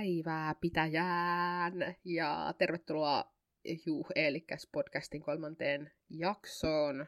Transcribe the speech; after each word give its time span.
päivää 0.00 0.54
pitäjään 0.54 1.96
ja 2.04 2.54
tervetuloa 2.58 3.24
Juh 3.86 4.06
Eelikäs 4.14 4.68
podcastin 4.72 5.22
kolmanteen 5.22 5.92
jaksoon. 6.10 7.06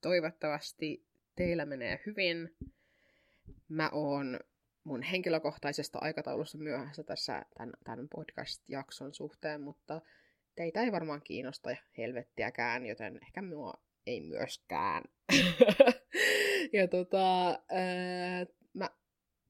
Toivottavasti 0.00 1.06
teillä 1.36 1.66
menee 1.66 2.00
hyvin. 2.06 2.56
Mä 3.68 3.90
oon 3.92 4.40
mun 4.84 5.02
henkilökohtaisesta 5.02 5.98
aikataulusta 6.02 6.58
myöhässä 6.58 7.02
tässä 7.04 7.44
tämän, 7.56 7.74
tämän 7.84 8.08
podcast-jakson 8.08 9.14
suhteen, 9.14 9.60
mutta 9.60 10.00
teitä 10.56 10.82
ei 10.82 10.92
varmaan 10.92 11.22
kiinnosta 11.24 11.70
helvettiäkään, 11.98 12.86
joten 12.86 13.18
ehkä 13.22 13.42
mua 13.42 13.72
ei 14.06 14.20
myöskään. 14.20 15.02
ja 16.78 16.88
tota, 16.88 17.48
ää, 17.48 18.46
mä 18.74 18.90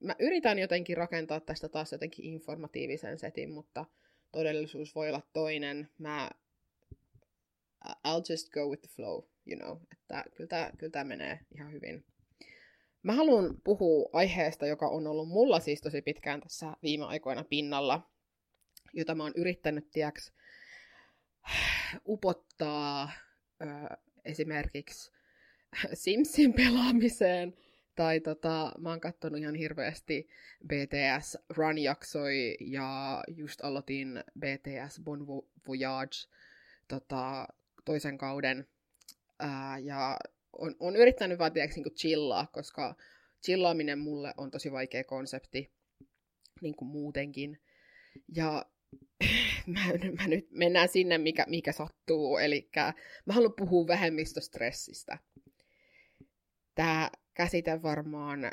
mä 0.03 0.17
yritän 0.19 0.59
jotenkin 0.59 0.97
rakentaa 0.97 1.41
tästä 1.41 1.69
taas 1.69 1.93
jotenkin 1.93 2.25
informatiivisen 2.25 3.19
setin, 3.19 3.51
mutta 3.51 3.85
todellisuus 4.33 4.95
voi 4.95 5.09
olla 5.09 5.23
toinen. 5.33 5.89
Mä 5.99 6.31
I'll 7.89 8.23
just 8.31 8.51
go 8.51 8.69
with 8.69 8.83
the 8.83 8.89
flow, 8.97 9.23
you 9.47 9.59
know. 9.59 9.77
Että 9.93 10.25
kyllä 10.35 10.49
tämä, 10.49 10.71
kyllä 10.79 10.91
tämä 10.91 11.05
menee 11.05 11.39
ihan 11.55 11.73
hyvin. 11.73 12.05
Mä 13.03 13.13
haluan 13.13 13.55
puhua 13.65 14.11
aiheesta, 14.13 14.67
joka 14.67 14.89
on 14.89 15.07
ollut 15.07 15.29
mulla 15.29 15.61
siis 15.61 15.81
tosi 15.81 16.03
pitkään 16.03 16.41
tässä 16.41 16.77
viime 16.83 17.05
aikoina 17.05 17.45
pinnalla, 17.45 18.11
jota 18.93 19.15
mä 19.15 19.23
oon 19.23 19.33
yrittänyt, 19.37 19.91
tiiäks, 19.91 20.33
upottaa 22.09 23.13
ö, 23.63 23.67
esimerkiksi 24.25 25.13
Simsin 25.95 26.53
pelaamiseen– 26.53 27.55
tai 27.95 28.21
tota, 28.21 28.73
mä 28.79 28.89
oon 28.89 29.01
katsonut 29.01 29.41
ihan 29.41 29.55
hirveästi 29.55 30.29
BTS 30.67 31.39
Run-jaksoi 31.51 32.57
ja 32.61 33.23
just 33.29 33.65
aloitin 33.65 34.25
BTS 34.39 35.01
Bon 35.05 35.27
Voyage 35.69 36.17
tota, 36.89 37.49
toisen 37.85 38.19
kauden. 38.19 38.67
Ää, 39.39 39.79
ja 39.79 40.19
on, 40.53 40.77
on 40.81 40.97
yrittänyt 40.97 41.39
vaan 41.39 41.53
tiiäks, 41.53 41.77
niin 41.77 41.95
chillaa, 41.95 42.47
koska 42.47 42.95
chillaaminen 43.45 43.99
mulle 43.99 44.35
on 44.37 44.51
tosi 44.51 44.73
vaikea 44.73 45.05
konsepti 45.05 45.71
niin 46.61 46.77
kuin 46.77 46.89
muutenkin. 46.89 47.61
Ja 48.35 48.67
mä, 49.67 49.81
mä 50.19 50.29
nyt 50.29 50.47
mennään 50.51 50.89
sinne, 50.89 51.19
mikä, 51.19 51.45
mikä 51.49 51.73
sattuu. 51.73 52.39
Eli 52.39 52.71
mä 53.27 53.33
haluan 53.33 53.55
puhua 53.59 53.87
vähemmistöstressistä. 53.87 55.19
Tämä 56.75 57.11
käsite 57.35 57.83
varmaan, 57.83 58.53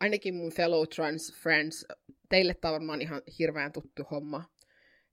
ainakin 0.00 0.34
mun 0.34 0.52
fellow 0.52 0.86
trans 0.94 1.34
friends, 1.42 1.86
teille 2.28 2.54
tämä 2.54 2.70
on 2.70 2.74
varmaan 2.74 3.02
ihan 3.02 3.22
hirveän 3.38 3.72
tuttu 3.72 4.02
homma. 4.10 4.44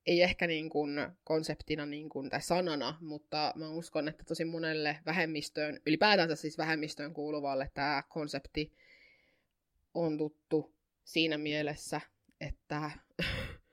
Ei 0.06 0.22
ehkä 0.22 0.48
niin 0.48 0.70
kuin 0.70 0.90
konseptina 1.24 1.86
niin 1.86 2.10
kuin, 2.10 2.30
tai 2.30 2.42
sanana, 2.42 2.98
mutta 3.02 3.54
mä 3.56 3.70
uskon, 3.70 4.08
että 4.08 4.24
tosi 4.24 4.46
monelle 4.46 5.00
vähemmistöön, 5.06 5.80
ylipäätänsä 5.86 6.36
siis 6.36 6.58
vähemmistöön 6.58 7.14
kuuluvalle 7.14 7.72
tämä 7.74 8.04
konsepti 8.10 8.74
on 9.94 10.18
tuttu 10.18 10.76
siinä 11.04 11.38
mielessä, 11.38 12.02
että 12.42 12.92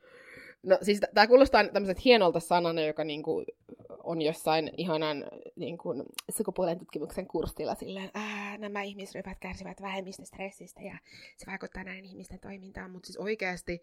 No 0.63 0.79
siis 0.83 1.01
tämä 1.15 1.27
kuulostaa 1.27 1.69
tämmöiset 1.69 2.05
hienolta 2.05 2.41
sanana, 2.41 2.83
joka 2.83 3.05
niinku 3.05 3.45
on 4.05 4.23
jossain 4.23 4.71
ihanan 4.77 5.25
niin 5.57 5.79
kuin, 5.79 6.03
sukupuolen 6.31 6.79
tutkimuksen 6.79 7.27
kurssilla 7.27 7.75
silleen, 7.75 8.11
nämä 8.59 8.83
ihmisryhmät 8.83 9.39
kärsivät 9.41 9.83
vähemmistöstressistä 9.83 10.83
ja 10.83 10.99
se 11.37 11.47
vaikuttaa 11.47 11.85
näiden 11.85 12.05
ihmisten 12.05 12.41
toimintaan, 12.41 12.91
mutta 12.91 13.07
siis 13.07 13.17
oikeasti 13.17 13.83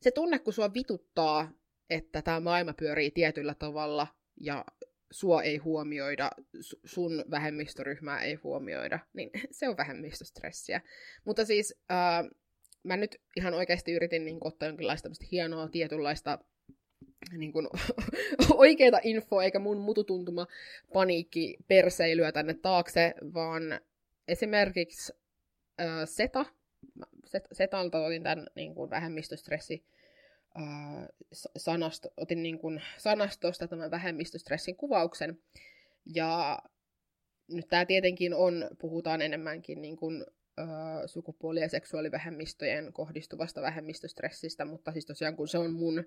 se 0.00 0.10
tunne, 0.10 0.38
kun 0.38 0.52
sua 0.52 0.74
vituttaa, 0.74 1.50
että 1.90 2.22
tämä 2.22 2.40
maailma 2.40 2.72
pyörii 2.72 3.10
tietyllä 3.10 3.54
tavalla 3.54 4.06
ja 4.40 4.64
sua 5.10 5.42
ei 5.42 5.56
huomioida, 5.56 6.30
sun 6.84 7.24
vähemmistöryhmää 7.30 8.22
ei 8.22 8.34
huomioida, 8.34 8.98
niin 9.12 9.30
se 9.58 9.68
on 9.68 9.76
vähemmistöstressiä. 9.76 10.80
Mutta 11.24 11.44
siis 11.44 11.74
äh, 11.90 12.30
mä 12.82 12.96
nyt 12.96 13.20
ihan 13.36 13.54
oikeasti 13.54 13.92
yritin 13.92 14.24
niin 14.24 14.38
ottaa 14.40 14.68
jonkinlaista 14.68 15.08
hienoa 15.32 15.68
tietynlaista 15.68 16.38
niin 17.32 17.52
kuin, 17.52 17.68
oikeita 18.54 19.00
infoa, 19.02 19.44
eikä 19.44 19.58
mun 19.58 19.78
mututuntuma 19.78 20.46
paniikki 20.92 21.56
perseilyä 21.68 22.32
tänne 22.32 22.54
taakse, 22.54 23.14
vaan 23.34 23.62
esimerkiksi 24.28 25.12
äh, 25.80 25.86
SETA, 26.04 26.46
Set, 27.24 27.48
Setalta 27.52 28.04
otin 28.04 28.22
tämän 28.22 28.46
niin 28.54 28.74
kuin, 28.74 28.90
vähemmistöstressi 28.90 29.84
äh, 30.56 31.08
otin 32.16 32.42
niin 32.42 32.58
kuin, 32.58 32.82
sanastosta 32.98 33.68
tämän 33.68 33.90
vähemmistöstressin 33.90 34.76
kuvauksen, 34.76 35.38
ja 36.14 36.58
nyt 37.48 37.68
tämä 37.68 37.86
tietenkin 37.86 38.34
on, 38.34 38.70
puhutaan 38.78 39.22
enemmänkin 39.22 39.82
niin 39.82 39.96
kuin, 39.96 40.24
sukupuoli- 41.06 41.60
ja 41.60 41.68
seksuaalivähemmistöjen 41.68 42.92
kohdistuvasta 42.92 43.62
vähemmistöstressistä, 43.62 44.64
mutta 44.64 44.92
siis 44.92 45.06
tosiaan 45.06 45.36
kun 45.36 45.48
se 45.48 45.58
on 45.58 45.72
mun 45.72 46.04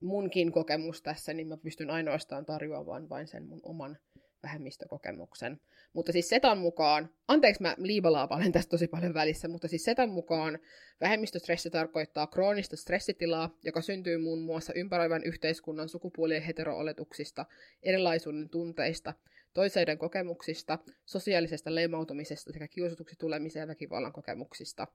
munkin 0.00 0.52
kokemus 0.52 1.02
tässä, 1.02 1.32
niin 1.32 1.48
mä 1.48 1.56
pystyn 1.56 1.90
ainoastaan 1.90 2.46
tarjoamaan 2.46 3.08
vain 3.08 3.26
sen 3.26 3.44
mun 3.44 3.60
oman 3.62 3.98
vähemmistökokemuksen. 4.42 5.60
Mutta 5.92 6.12
siis 6.12 6.28
Setan 6.28 6.58
mukaan, 6.58 7.10
anteeksi 7.28 7.62
mä 7.62 7.74
liibalaapalen 7.78 8.52
tästä 8.52 8.70
tosi 8.70 8.88
paljon 8.88 9.14
välissä, 9.14 9.48
mutta 9.48 9.68
siis 9.68 9.84
Setan 9.84 10.10
mukaan 10.10 10.58
vähemmistöstressi 11.00 11.70
tarkoittaa 11.70 12.26
kroonista 12.26 12.76
stressitilaa, 12.76 13.50
joka 13.64 13.80
syntyy 13.80 14.18
muun 14.18 14.42
muassa 14.42 14.72
ympäröivän 14.72 15.24
yhteiskunnan 15.24 15.88
sukupuolien 15.88 16.42
heterooletuksista, 16.42 17.46
erilaisuuden 17.82 18.48
tunteista, 18.48 19.14
toiseiden 19.54 19.98
kokemuksista, 19.98 20.78
sosiaalisesta 21.06 21.74
leimautumisesta 21.74 22.52
sekä 22.52 22.68
kiusatuksi 22.68 23.16
tulemisen 23.18 23.60
ja 23.60 23.68
väkivallan 23.68 24.12
kokemuksista. 24.12 24.86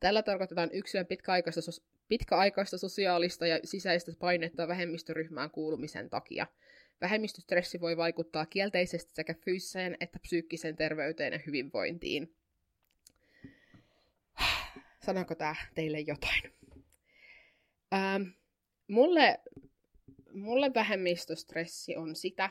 Tällä 0.00 0.22
tarkoitetaan 0.22 0.70
yksilön 0.72 1.06
pitkäaikaista, 1.06 1.60
pitkäaikaista 2.08 2.78
sosiaalista 2.78 3.46
ja 3.46 3.60
sisäistä 3.64 4.12
painetta 4.18 4.68
vähemmistöryhmään 4.68 5.50
kuulumisen 5.50 6.10
takia. 6.10 6.46
Vähemmistöstressi 7.00 7.80
voi 7.80 7.96
vaikuttaa 7.96 8.46
kielteisesti 8.46 9.10
sekä 9.14 9.34
fyysiseen 9.34 9.96
että 10.00 10.18
psyykkiseen 10.18 10.76
terveyteen 10.76 11.32
ja 11.32 11.40
hyvinvointiin. 11.46 12.34
Sanoiko 15.06 15.34
tämä 15.34 15.56
teille 15.74 16.00
jotain? 16.00 16.42
Ähm, 17.94 18.22
mulle, 18.88 19.40
mulle 20.32 20.74
vähemmistöstressi 20.74 21.96
on 21.96 22.16
sitä, 22.16 22.50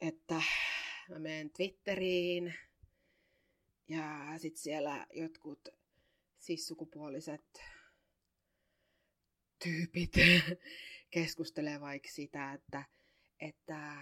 että 0.00 0.42
mä 1.08 1.18
menen 1.18 1.50
Twitteriin 1.50 2.54
ja 3.88 4.34
sitten 4.36 4.62
siellä 4.62 5.06
jotkut 5.12 5.77
sissukupuoliset 6.48 7.60
tyypit 9.62 10.12
keskustelee 11.14 11.80
vaikka 11.80 12.08
sitä, 12.12 12.52
että, 12.52 12.84
että 13.40 13.96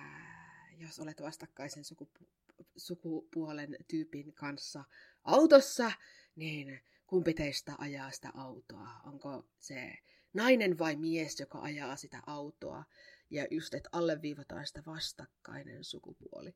jos 0.78 1.00
olet 1.00 1.20
vastakkaisen 1.22 1.84
sukupu- 1.84 2.28
sukupuolen 2.76 3.76
tyypin 3.88 4.34
kanssa 4.34 4.84
autossa, 5.24 5.92
niin 6.36 6.80
kumpi 7.06 7.34
teistä 7.34 7.74
ajaa 7.78 8.10
sitä 8.10 8.30
autoa? 8.34 8.88
Onko 9.04 9.48
se 9.58 9.94
nainen 10.34 10.78
vai 10.78 10.96
mies, 10.96 11.40
joka 11.40 11.60
ajaa 11.60 11.96
sitä 11.96 12.22
autoa? 12.26 12.84
Ja 13.30 13.46
just, 13.50 13.74
että 13.74 13.88
alleviivataan 13.92 14.66
sitä 14.66 14.82
vastakkainen 14.86 15.84
sukupuoli. 15.84 16.54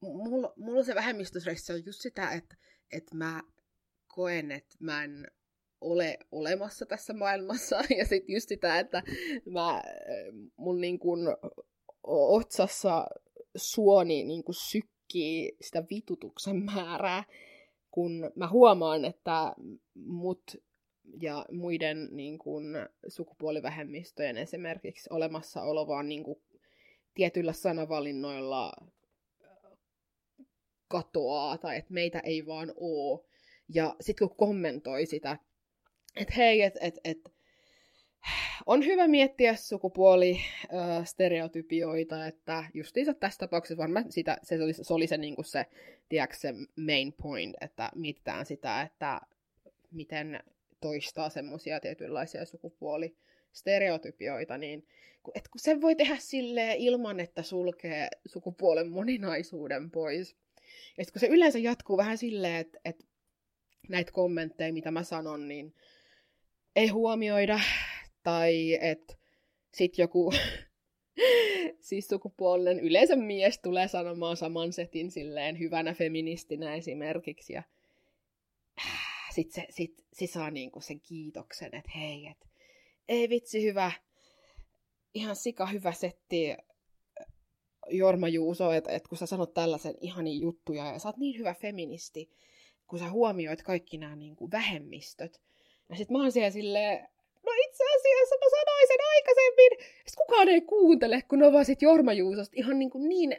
Mulla, 0.00 0.52
mulla 0.56 0.84
se 0.84 0.94
vähemmistöstressi 0.94 1.72
on 1.72 1.84
just 1.86 2.00
sitä, 2.00 2.30
että, 2.30 2.56
että 2.92 3.14
mä 3.14 3.42
koen, 4.16 4.52
että 4.52 4.76
mä 4.80 5.04
en 5.04 5.26
ole 5.80 6.18
olemassa 6.32 6.86
tässä 6.86 7.12
maailmassa. 7.12 7.76
Ja 7.98 8.04
sitten 8.04 8.34
just 8.34 8.48
sitä, 8.48 8.78
että 8.78 9.02
mä, 9.50 9.82
mun 10.56 10.80
niin 10.80 10.98
kun 10.98 11.36
otsassa 12.02 13.06
suoni 13.56 14.24
niin 14.24 14.44
kun 14.44 14.54
sykkii 14.54 15.56
sitä 15.60 15.84
vitutuksen 15.90 16.56
määrää, 16.56 17.24
kun 17.90 18.30
mä 18.34 18.48
huomaan, 18.48 19.04
että 19.04 19.54
mut 19.94 20.56
ja 21.20 21.46
muiden 21.52 22.08
niin 22.12 22.38
kun, 22.38 22.64
sukupuolivähemmistöjen 23.08 24.36
esimerkiksi 24.36 25.08
olemassaolo 25.12 25.86
vaan 25.86 26.08
niin 26.08 26.24
kun, 26.24 26.42
tietyillä 27.14 27.52
sanavalinnoilla 27.52 28.72
katoaa, 30.88 31.58
tai 31.58 31.76
että 31.76 31.94
meitä 31.94 32.20
ei 32.20 32.46
vaan 32.46 32.72
oo. 32.76 33.26
Ja 33.68 33.96
sitten 34.00 34.28
kun 34.28 34.36
kommentoi 34.36 35.06
sitä, 35.06 35.38
että 36.16 36.34
hei, 36.34 36.62
että 36.62 36.80
et, 36.82 36.98
et, 37.04 37.18
on 38.66 38.84
hyvä 38.84 39.08
miettiä 39.08 39.56
sukupuolistereotypioita, 39.56 42.26
että 42.26 42.64
justiinsa 42.74 43.14
tässä 43.14 43.38
tapauksessa 43.38 43.82
varmaan 43.82 44.12
sitä, 44.12 44.38
se 44.42 44.62
oli 44.62 44.72
se, 44.72 44.82
oli 44.90 45.06
se, 45.06 45.16
niin 45.16 45.36
se, 45.44 45.66
tiedätkö, 46.08 46.36
se 46.36 46.54
main 46.76 47.12
point, 47.22 47.56
että 47.60 47.90
mietitään 47.94 48.46
sitä, 48.46 48.82
että 48.82 49.20
miten 49.90 50.40
toistaa 50.80 51.30
semmoisia 51.30 51.80
tietynlaisia 51.80 52.44
sukupuolistereotypioita, 52.44 54.58
niin 54.58 54.86
et 55.34 55.48
kun 55.48 55.60
sen 55.60 55.80
voi 55.80 55.94
tehdä 55.94 56.16
silleen 56.18 56.76
ilman, 56.76 57.20
että 57.20 57.42
sulkee 57.42 58.08
sukupuolen 58.26 58.90
moninaisuuden 58.90 59.90
pois. 59.90 60.36
Ja 60.98 61.04
kun 61.12 61.20
se 61.20 61.26
yleensä 61.26 61.58
jatkuu 61.58 61.96
vähän 61.96 62.18
silleen, 62.18 62.56
että, 62.56 62.78
että 62.84 63.04
näitä 63.88 64.12
kommentteja, 64.12 64.72
mitä 64.72 64.90
mä 64.90 65.02
sanon, 65.02 65.48
niin 65.48 65.74
ei 66.76 66.88
huomioida, 66.88 67.60
tai 68.22 68.78
että 68.80 69.14
sitten 69.74 70.02
joku 70.02 70.32
siis 71.80 72.08
sukupuolinen 72.08 72.80
yleensä 72.80 73.16
mies 73.16 73.58
tulee 73.58 73.88
sanomaan 73.88 74.36
saman 74.36 74.72
setin 74.72 75.10
silleen 75.10 75.58
hyvänä 75.58 75.94
feministinä 75.94 76.74
esimerkiksi, 76.74 77.52
ja 77.52 77.62
sitten 79.34 79.62
se, 79.62 79.66
sit, 79.70 80.04
se 80.12 80.26
saa 80.26 80.50
niinku 80.50 80.80
sen 80.80 81.00
kiitoksen, 81.00 81.74
että 81.74 81.90
hei, 81.94 82.26
et, 82.26 82.46
ei 83.08 83.28
vitsi 83.28 83.62
hyvä, 83.62 83.92
ihan 85.14 85.36
sika 85.36 85.66
hyvä 85.66 85.92
setti 85.92 86.56
Jorma 87.90 88.28
Juuso, 88.28 88.72
että 88.72 88.90
et 88.90 89.08
kun 89.08 89.18
sä 89.18 89.26
sanot 89.26 89.54
tällaisen 89.54 89.94
ihani 90.00 90.40
juttuja 90.40 90.86
ja 90.92 90.98
sä 90.98 91.08
oot 91.08 91.16
niin 91.16 91.38
hyvä 91.38 91.54
feministi, 91.54 92.30
kun 92.86 92.98
sä 92.98 93.10
huomioit 93.10 93.62
kaikki 93.62 93.98
nämä 93.98 94.16
niinku 94.16 94.50
vähemmistöt. 94.50 95.40
Ja 95.88 95.96
sit 95.96 96.10
mä 96.10 96.18
oon 96.18 96.32
siellä 96.32 96.50
silleen, 96.50 97.08
no 97.46 97.52
itse 97.68 97.84
asiassa 97.96 98.34
mä 98.34 98.46
sanoin 98.50 98.88
sen 98.88 98.98
aikaisemmin. 99.16 99.70
Sitten 99.80 100.26
kukaan 100.26 100.48
ei 100.48 100.60
kuuntele, 100.60 101.22
kun 101.28 101.38
ne 101.38 101.52
vaan 101.52 101.64
sit 101.64 101.82
Jorma 101.82 102.12
Juusosta 102.12 102.54
ihan 102.56 102.78
niin, 102.78 102.90
kuin 102.90 103.08
niin, 103.08 103.36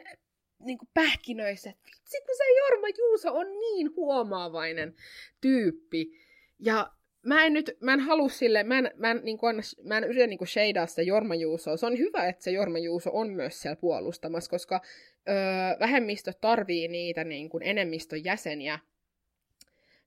niin 0.58 0.78
kuin 0.78 0.88
pähkinöissä. 0.94 1.70
Vitsi, 1.70 2.18
kun 2.26 2.36
se 2.36 2.44
Jorma 2.58 2.88
Juuso 2.98 3.34
on 3.34 3.46
niin 3.60 3.96
huomaavainen 3.96 4.94
tyyppi. 5.40 6.12
Ja 6.58 6.92
mä 7.22 7.44
en 7.44 7.52
nyt, 7.52 7.76
mä 7.80 7.92
en 7.92 8.00
halua 8.00 8.28
sille, 8.28 8.64
mä 8.64 8.78
en, 8.78 8.90
mä 8.96 9.10
en, 9.10 9.20
niin 9.24 9.38
kuin, 9.38 9.56
mä 9.82 9.98
en 9.98 10.04
yritä 10.04 10.26
niin 10.26 10.38
kuin 10.38 10.48
sitä 10.86 11.02
Jorma 11.02 11.34
Juusoa. 11.34 11.76
Se 11.76 11.86
on 11.86 11.98
hyvä, 11.98 12.26
että 12.26 12.44
se 12.44 12.50
Jorma 12.50 12.78
Juuso 12.78 13.10
on 13.12 13.30
myös 13.30 13.60
siellä 13.60 13.76
puolustamassa, 13.76 14.50
koska 14.50 14.80
öö, 15.28 15.34
vähemmistö 15.80 16.32
tarvii 16.40 16.88
niitä 16.88 17.24
niin 17.24 17.48
kuin 17.48 17.62
enemmistön 17.62 18.24
jäseniä 18.24 18.78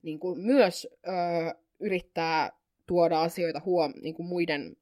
niin 0.01 0.19
kuin 0.19 0.39
myös 0.39 0.87
öö, 1.07 1.13
yrittää 1.79 2.51
tuoda 2.87 3.21
asioita 3.21 3.61
huom, 3.65 3.93
niin 4.01 4.15
kuin 4.15 4.27
muiden 4.27 4.77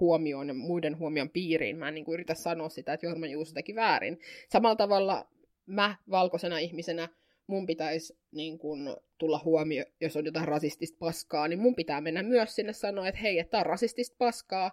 huomioon 0.00 0.48
ja 0.48 0.54
muiden 0.54 0.98
huomion 0.98 1.30
piiriin. 1.30 1.76
Mä 1.76 1.88
en 1.88 1.94
niin 1.94 2.04
kuin 2.04 2.14
yritä 2.14 2.34
sanoa 2.34 2.68
sitä, 2.68 2.92
että 2.92 3.06
Jorma 3.06 3.26
Juuso 3.26 3.54
teki 3.54 3.74
väärin. 3.74 4.18
Samalla 4.48 4.76
tavalla 4.76 5.28
mä 5.66 5.96
valkoisena 6.10 6.58
ihmisenä, 6.58 7.08
mun 7.46 7.66
pitäisi 7.66 8.18
niin 8.32 8.58
kuin, 8.58 8.96
tulla 9.18 9.40
huomio, 9.44 9.84
jos 10.00 10.16
on 10.16 10.24
jotain 10.24 10.48
rasistista 10.48 10.96
paskaa, 10.98 11.48
niin 11.48 11.58
mun 11.58 11.74
pitää 11.74 12.00
mennä 12.00 12.22
myös 12.22 12.54
sinne 12.54 12.72
sanoa, 12.72 13.08
että 13.08 13.20
hei, 13.20 13.38
että 13.38 13.58
on 13.58 13.66
rasistista 13.66 14.16
paskaa, 14.18 14.70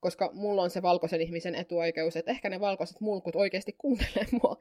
koska 0.00 0.30
mulla 0.32 0.62
on 0.62 0.70
se 0.70 0.82
valkoisen 0.82 1.20
ihmisen 1.20 1.54
etuoikeus, 1.54 2.16
että 2.16 2.30
ehkä 2.30 2.48
ne 2.48 2.60
valkoiset 2.60 3.00
mulkut 3.00 3.36
oikeasti 3.36 3.74
kuuntelee 3.78 4.26
mua. 4.42 4.56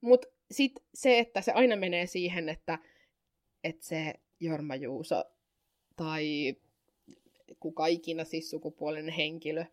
Mutta 0.00 0.28
sitten 0.50 0.84
se, 0.94 1.18
että 1.18 1.40
se 1.40 1.52
aina 1.52 1.76
menee 1.76 2.06
siihen, 2.06 2.48
että, 2.48 2.78
että 3.66 3.86
se 3.86 4.14
Jorma 4.40 4.74
Juuso 4.74 5.24
tai 5.96 6.56
kuka 7.60 7.86
ikinä 7.86 8.24
siis 8.24 8.50
sukupuolinen 8.50 9.14
henkilö, 9.14 9.64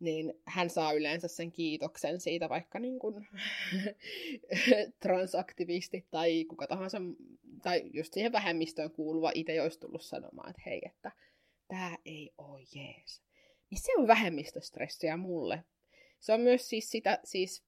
niin 0.00 0.34
hän 0.44 0.70
saa 0.70 0.92
yleensä 0.92 1.28
sen 1.28 1.52
kiitoksen 1.52 2.20
siitä, 2.20 2.48
vaikka 2.48 2.78
niin 2.78 2.98
kuin 2.98 3.28
transaktivisti 5.02 6.06
tai 6.10 6.44
kuka 6.44 6.66
tahansa, 6.66 6.98
tai 7.62 7.82
just 7.92 8.12
siihen 8.12 8.32
vähemmistöön 8.32 8.90
kuuluva 8.90 9.32
itse 9.34 9.62
olisi 9.62 9.80
tullut 9.80 10.02
sanomaan, 10.02 10.50
että 10.50 10.62
hei, 10.66 10.82
että 10.86 11.12
tämä 11.68 11.96
ei 12.04 12.32
ole 12.38 12.60
jees. 12.74 13.22
Niin 13.70 13.80
se 13.80 13.92
on 13.96 14.06
vähemmistöstressiä 14.06 15.16
mulle. 15.16 15.64
Se 16.20 16.32
on 16.32 16.40
myös 16.40 16.68
siis 16.68 16.90
sitä, 16.90 17.18
siis 17.24 17.64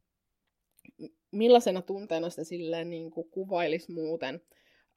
millaisena 1.31 1.82
tunteena 1.82 2.31
sitä 2.31 2.44
silleen 2.44 2.90
niin 2.90 3.11
kuin 3.11 3.31
kuvailisi 3.31 3.93
muuten. 3.93 4.40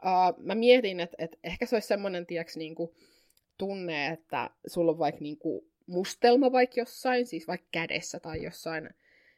Uh, 0.05 0.43
mä 0.43 0.55
mietin, 0.55 0.99
että, 0.99 1.15
että 1.19 1.37
ehkä 1.43 1.65
se 1.65 1.75
olisi 1.75 1.87
semmoinen, 1.87 2.25
tiedätkö, 2.25 2.53
niin 2.59 2.75
kuin, 2.75 2.91
tunne, 3.57 4.07
että 4.07 4.49
sulla 4.67 4.91
on 4.91 4.97
vaikka 4.97 5.21
niinku 5.21 5.67
mustelma 5.87 6.51
vaikka 6.51 6.79
jossain, 6.79 7.27
siis 7.27 7.47
vaikka 7.47 7.67
kädessä 7.71 8.19
tai 8.19 8.43
jossain 8.43 8.89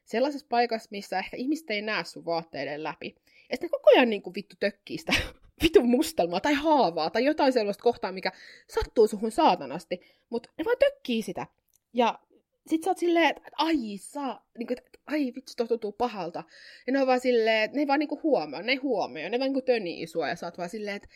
sellaisessa 0.06 0.48
paikassa, 0.50 0.88
missä 0.92 1.20
ehkä 1.20 1.38
ihmiset 1.38 1.70
ei 1.70 1.82
näe 1.82 2.04
sun 2.04 2.26
vaatteiden 2.26 2.84
läpi. 2.84 3.16
Ja 3.50 3.56
sitten 3.56 3.70
koko 3.70 3.90
ajan 3.90 4.10
niinku 4.10 4.34
vittu 4.36 4.56
tökkii 4.60 4.98
sitä 4.98 5.14
vitun 5.64 5.90
mustelmaa 5.90 6.40
tai 6.40 6.54
haavaa 6.54 7.10
tai 7.10 7.26
jotain 7.26 7.54
sellaista 7.54 7.84
kohtaa, 7.84 8.12
mikä 8.12 8.32
sattuu 8.68 9.08
suhun 9.08 9.32
saatanasti, 9.32 10.02
mutta 10.30 10.50
ne 10.58 10.66
vaan 10.66 10.78
tökkii 10.80 11.22
sitä. 11.22 11.48
Ja 11.94 12.20
sit 12.68 12.84
sä 12.84 12.90
oot 12.90 12.98
silleen, 12.98 13.30
että 13.30 13.42
ai 13.58 13.98
saa, 13.98 14.48
niinku, 14.58 14.74
että 14.74 15.00
ai 15.08 15.32
vitsi, 15.36 15.58
tuo 15.58 15.68
tuntuu 15.68 15.92
pahalta. 15.92 16.44
Ja 16.88 16.94
ne 16.94 17.02
on 17.02 17.08
vaan 17.08 17.20
silleen, 17.20 17.64
että 17.64 17.76
ne 17.76 17.82
ei 17.82 17.88
vaan 17.88 18.00
niinku 18.00 18.20
huomaa, 18.24 18.62
ne 18.62 18.72
ei 18.72 18.78
huomioi, 18.78 19.30
ne 19.30 19.40
vaan 19.40 19.48
niinku 19.48 19.62
tönii 19.62 20.08
sua 20.08 20.30
ja 20.30 20.36
sä 20.36 20.48
oot 20.48 20.58
vaan 20.58 20.70
silleen, 20.70 20.96
että 20.96 21.08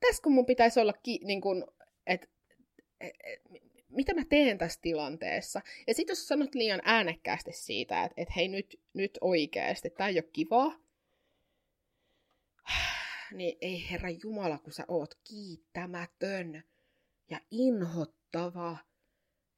tässä 0.00 0.22
kun 0.22 0.32
mun 0.32 0.46
pitäisi 0.46 0.80
olla, 0.80 0.92
ki- 0.92 1.20
niinku, 1.24 1.48
että 2.06 2.26
E, 3.00 3.06
e, 3.06 3.40
mitä 3.88 4.14
mä 4.14 4.22
teen 4.28 4.58
tässä 4.58 4.80
tilanteessa. 4.82 5.60
Ja 5.86 5.94
sitten 5.94 6.12
jos 6.12 6.28
sanot 6.28 6.54
liian 6.54 6.80
äänekkäästi 6.84 7.52
siitä, 7.52 8.04
että, 8.04 8.22
että 8.22 8.34
hei 8.36 8.48
nyt, 8.48 8.80
nyt 8.94 9.18
oikeasti, 9.20 9.90
tämä 9.90 10.08
ei 10.08 10.16
ole 10.16 10.28
kivaa, 10.32 10.78
niin 13.36 13.58
ei 13.60 13.90
herra 13.90 14.10
Jumala, 14.10 14.58
kun 14.58 14.72
sä 14.72 14.84
oot 14.88 15.14
kiittämätön 15.28 16.62
ja 17.30 17.40
inhottava 17.50 18.76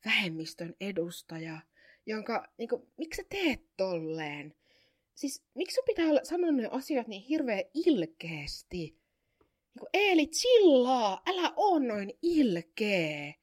vähemmistön 0.07 0.75
edustaja, 0.81 1.61
jonka, 2.07 2.49
niin 2.59 2.69
kuin, 2.69 2.83
miksi 2.97 3.23
sä 3.23 3.29
teet 3.29 3.61
tolleen? 3.77 4.55
Siis 5.15 5.45
miksi 5.55 5.75
sun 5.75 5.85
pitää 5.87 6.07
sanoa 6.23 6.51
ne 6.51 6.69
asiat 6.71 7.07
niin 7.07 7.23
hirveän 7.23 7.65
ilkeästi? 7.75 8.77
Niin 8.77 9.81
kuin, 9.81 9.91
Eeli, 9.93 10.27
chillaa, 10.27 11.23
älä 11.27 11.53
oo 11.57 11.79
noin 11.79 12.13
ilkee 12.23 13.35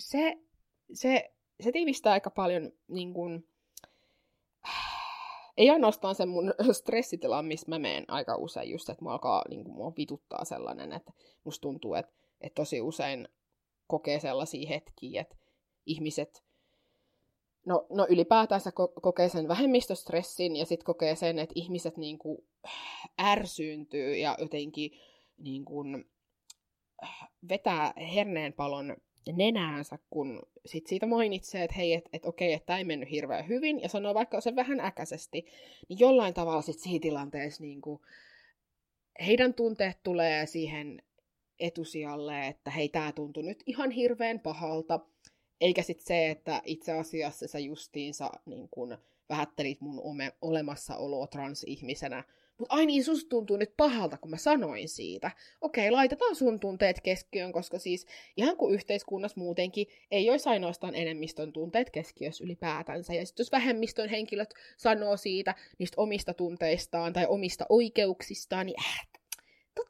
se, 0.00 0.38
se, 0.92 1.32
se 1.60 1.72
tiivistää 1.72 2.12
aika 2.12 2.30
paljon 2.30 2.72
niin 2.88 3.14
kuin, 3.14 3.48
ei 5.56 5.70
ainoastaan 5.70 6.14
sen 6.14 6.28
mun 6.28 6.54
stressitila, 6.72 7.42
missä 7.42 7.66
mä 7.68 7.78
menen 7.78 8.04
aika 8.08 8.36
usein 8.36 8.70
just, 8.70 8.88
että 8.88 9.04
mua 9.04 9.12
alkaa, 9.12 9.44
niin 9.48 9.64
kuin, 9.64 9.74
mua 9.74 9.92
vituttaa 9.96 10.44
sellainen, 10.44 10.92
että 10.92 11.12
musta 11.44 11.62
tuntuu, 11.62 11.94
että, 11.94 12.12
että 12.40 12.54
tosi 12.54 12.80
usein 12.80 13.28
kokee 13.90 14.20
sellaisia 14.20 14.68
hetkiä, 14.68 15.20
että 15.20 15.36
ihmiset, 15.86 16.44
no, 17.66 17.86
no 17.90 18.06
ylipäätänsä 18.08 18.70
ko- 18.70 19.00
kokee 19.02 19.28
sen 19.28 19.48
vähemmistöstressin 19.48 20.56
ja 20.56 20.66
sitten 20.66 20.84
kokee 20.84 21.16
sen, 21.16 21.38
että 21.38 21.52
ihmiset 21.56 21.96
niin 21.96 22.18
kuin, 22.18 22.38
ärsyyntyy 23.20 24.16
ja 24.16 24.36
jotenkin 24.38 24.90
niin 25.38 25.64
kuin, 25.64 26.10
vetää 27.48 27.92
herneenpalon 28.14 28.96
nenäänsä, 29.32 29.98
kun 30.10 30.42
sit 30.66 30.86
siitä 30.86 31.06
mainitsee, 31.06 31.64
että 31.64 31.76
hei, 31.76 31.92
että 31.92 32.10
et, 32.12 32.26
okei, 32.26 32.52
että 32.52 32.66
tämä 32.66 32.78
ei 32.78 32.84
mennyt 32.84 33.10
hirveän 33.10 33.48
hyvin, 33.48 33.80
ja 33.80 33.88
sanoo 33.88 34.14
vaikka 34.14 34.40
se 34.40 34.56
vähän 34.56 34.80
äkäisesti, 34.80 35.46
niin 35.88 35.98
jollain 35.98 36.34
tavalla 36.34 36.62
sit 36.62 36.78
siinä 36.78 37.02
tilanteessa 37.02 37.62
niin 37.62 37.80
kuin, 37.80 38.00
heidän 39.26 39.54
tunteet 39.54 40.02
tulee 40.02 40.46
siihen 40.46 41.02
etusijalle, 41.60 42.46
että 42.46 42.70
hei, 42.70 42.88
tämä 42.88 43.12
tuntui 43.12 43.42
nyt 43.42 43.62
ihan 43.66 43.90
hirveän 43.90 44.40
pahalta, 44.40 45.00
eikä 45.60 45.82
sitten 45.82 46.06
se, 46.06 46.30
että 46.30 46.62
itse 46.64 46.92
asiassa 46.92 47.48
sä 47.48 47.58
justiinsa 47.58 48.30
niin 48.46 48.68
kun, 48.70 48.98
vähättelit 49.28 49.80
mun 49.80 50.02
olemassaoloa 50.42 51.26
transihmisenä, 51.26 52.24
mutta 52.60 52.74
ai 52.74 52.86
niin, 52.86 53.04
susta 53.04 53.28
tuntuu 53.28 53.56
nyt 53.56 53.74
pahalta, 53.76 54.16
kun 54.16 54.30
mä 54.30 54.36
sanoin 54.36 54.88
siitä. 54.88 55.30
Okei, 55.60 55.90
laitetaan 55.90 56.36
sun 56.36 56.60
tunteet 56.60 57.00
keskiöön, 57.00 57.52
koska 57.52 57.78
siis 57.78 58.06
ihan 58.36 58.56
kuin 58.56 58.74
yhteiskunnassa 58.74 59.40
muutenkin 59.40 59.86
ei 60.10 60.30
olisi 60.30 60.48
ainoastaan 60.48 60.94
enemmistön 60.94 61.52
tunteet 61.52 61.90
keskiössä 61.90 62.44
ylipäätänsä. 62.44 63.14
Ja 63.14 63.26
sitten 63.26 63.44
jos 63.44 63.52
vähemmistön 63.52 64.08
henkilöt 64.08 64.54
sanoo 64.76 65.16
siitä 65.16 65.54
niistä 65.78 66.00
omista 66.00 66.34
tunteistaan 66.34 67.12
tai 67.12 67.26
omista 67.28 67.66
oikeuksistaan, 67.68 68.66
niin 68.66 68.80
äh, 68.80 69.08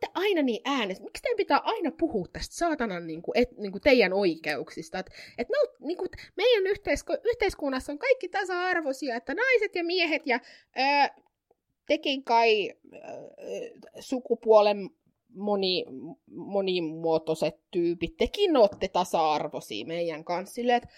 te 0.01 0.07
aina 0.15 0.43
niin 0.43 0.61
äänessä. 0.65 1.05
Miksi 1.05 1.23
teidän 1.23 1.37
pitää 1.37 1.61
aina 1.65 1.91
puhua 1.99 2.27
tästä 2.33 2.55
saatanan 2.55 3.07
niin 3.07 3.23
kuin, 3.23 3.39
et, 3.39 3.59
niin 3.59 3.73
kuin 3.73 3.83
teidän 3.83 4.13
oikeuksista? 4.13 4.99
Et, 4.99 5.11
et 5.39 5.49
no, 5.49 5.87
niin 5.87 5.99
kuin, 5.99 6.09
meidän 6.37 6.67
yhteisku- 6.67 7.21
yhteiskunnassa 7.25 7.93
on 7.93 7.99
kaikki 7.99 8.29
tasa-arvoisia, 8.29 9.17
että 9.17 9.35
naiset 9.35 9.75
ja 9.75 9.85
miehet 9.85 10.23
ja 10.27 10.41
ää, 10.77 11.15
tekin 11.87 12.25
kai 12.25 12.71
äh, 12.95 13.01
sukupuolen 14.01 14.91
moni, 15.35 15.85
monimuotoiset 16.27 17.57
tyypit, 17.71 18.17
tekin 18.17 18.57
olette 18.57 18.89
tasa-arvoisia 18.89 19.87
meidän 19.87 20.25
kanssa. 20.25 20.55
Silleen, 20.55 20.77
että 20.77 20.89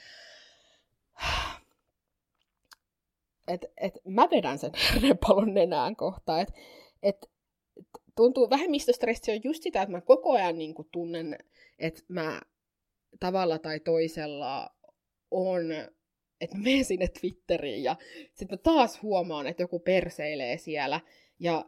et, 3.48 3.64
et 3.76 3.94
mä 4.04 4.28
vedän 4.30 4.58
sen 4.58 4.72
palon 5.26 5.54
nenään 5.54 5.96
kohtaan, 5.96 6.40
että 6.40 6.54
et, 7.02 7.31
tuntuu, 8.16 8.50
vähemmistöstressi 8.50 9.32
on 9.32 9.40
just 9.44 9.62
sitä, 9.62 9.82
että 9.82 9.92
mä 9.92 10.00
koko 10.00 10.32
ajan 10.32 10.58
niin 10.58 10.74
kuin 10.74 10.88
tunnen, 10.92 11.38
että 11.78 12.02
mä 12.08 12.40
tavalla 13.20 13.58
tai 13.58 13.80
toisella 13.80 14.70
on, 15.30 15.72
että 16.40 16.56
mä 16.56 16.62
menen 16.62 16.84
sinne 16.84 17.08
Twitteriin 17.08 17.82
ja 17.82 17.96
sitten 18.34 18.58
taas 18.58 19.02
huomaan, 19.02 19.46
että 19.46 19.62
joku 19.62 19.78
perseilee 19.78 20.58
siellä 20.58 21.00
ja 21.38 21.64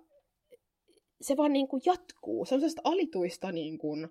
se 1.21 1.37
vaan 1.37 1.53
niin 1.53 1.69
kuin 1.69 1.83
jatkuu. 1.87 2.45
Se 2.45 2.55
on 2.55 2.61
sellaista 2.61 2.83
alituista, 2.85 3.53
niin 3.53 3.79
kuin, 3.79 4.09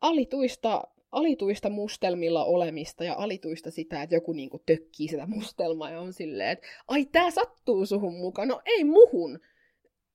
alituista, 0.00 0.84
alituista 1.12 1.70
mustelmilla 1.70 2.44
olemista 2.44 3.04
ja 3.04 3.14
alituista 3.18 3.70
sitä, 3.70 4.02
että 4.02 4.14
joku 4.14 4.32
niin 4.32 4.50
kuin 4.50 4.62
tökkii 4.66 5.08
sitä 5.08 5.26
mustelmaa 5.26 5.90
ja 5.90 6.00
on 6.00 6.12
silleen, 6.12 6.50
että 6.50 6.66
ai 6.88 7.04
tää 7.04 7.30
sattuu 7.30 7.86
suhun 7.86 8.14
mukaan. 8.14 8.48
No 8.48 8.62
ei 8.64 8.84
muhun. 8.84 9.40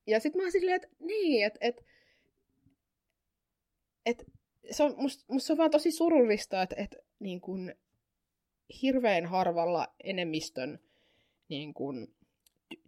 Ja 0.07 0.19
sitten 0.19 0.39
mä 0.39 0.45
oon 0.45 0.51
silleen, 0.51 0.75
että 0.75 0.87
niin, 0.99 1.45
että 1.45 1.59
et, 1.61 1.85
et, 4.05 4.23
se 4.71 4.83
on, 4.83 4.95
musta, 4.97 5.33
musta 5.33 5.47
se 5.47 5.53
on 5.53 5.57
vaan 5.57 5.71
tosi 5.71 5.91
surullista, 5.91 6.61
että 6.61 6.75
et, 6.77 6.95
niin 7.19 7.41
kun, 7.41 7.73
hirveän 8.81 9.25
harvalla 9.25 9.87
enemmistön 10.03 10.79
niin 11.49 11.73
kun, 11.73 12.15